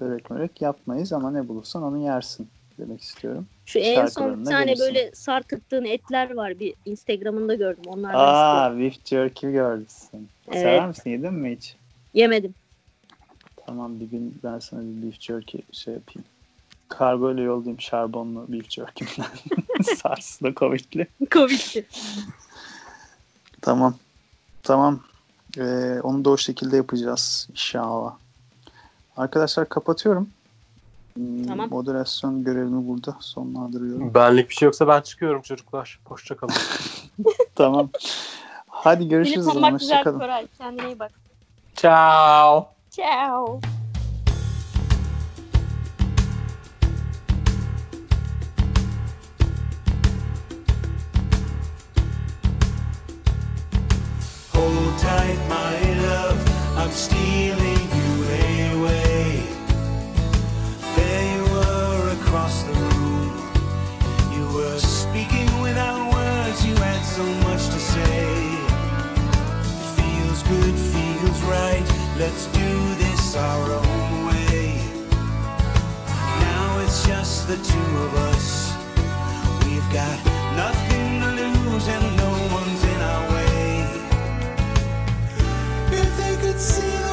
[0.00, 2.48] Börek mörek yapmayız ama ne bulursan onu yersin
[2.80, 3.46] demek istiyorum.
[3.66, 4.86] Şu en son bir tane gelirsin.
[4.86, 6.58] böyle sarkıttığın etler var.
[6.58, 7.84] Bir Instagram'ında gördüm.
[7.86, 8.80] Onlardan Aa, istiyorum.
[8.80, 9.86] beef jerky gördün.
[10.48, 10.58] Evet.
[10.60, 11.10] Sever misin?
[11.10, 11.76] Yedin mi hiç?
[12.14, 12.54] Yemedim.
[13.66, 16.24] Tamam bir gün ben sana bir beef jerky şey yapayım.
[16.88, 19.30] Kargo ile yollayayım şarbonlu beef jerky'mden.
[19.96, 21.06] Sarslı Covid'li.
[21.30, 21.86] Covid'ti.
[23.60, 23.94] Tamam.
[24.62, 25.00] Tamam.
[25.58, 28.14] Ee, onu da o şekilde yapacağız inşallah.
[29.16, 30.28] Arkadaşlar kapatıyorum.
[31.16, 31.68] Hmm, Tamam.
[31.70, 34.14] Moderasyon görevimi burada sonlandırıyorum.
[34.14, 36.00] Benlik bir şey yoksa ben çıkıyorum çocuklar.
[36.04, 36.54] Hoşçakalın.
[37.54, 37.88] tamam.
[38.68, 39.62] Hadi görüşürüz o zaman.
[39.62, 40.18] tanımak güzel Hoşçakalın.
[40.18, 40.46] Koray.
[40.58, 41.12] Kendine iyi bak.
[41.76, 42.68] Ciao.
[42.90, 43.60] Ciao.
[54.52, 56.40] Hold tight, my love.
[56.78, 57.59] I'm stealing
[72.30, 74.80] Let's do this our own way.
[76.46, 78.72] Now it's just the two of us.
[79.64, 80.16] We've got
[80.54, 83.84] nothing to lose and no one's in our way.
[85.90, 87.09] If they could see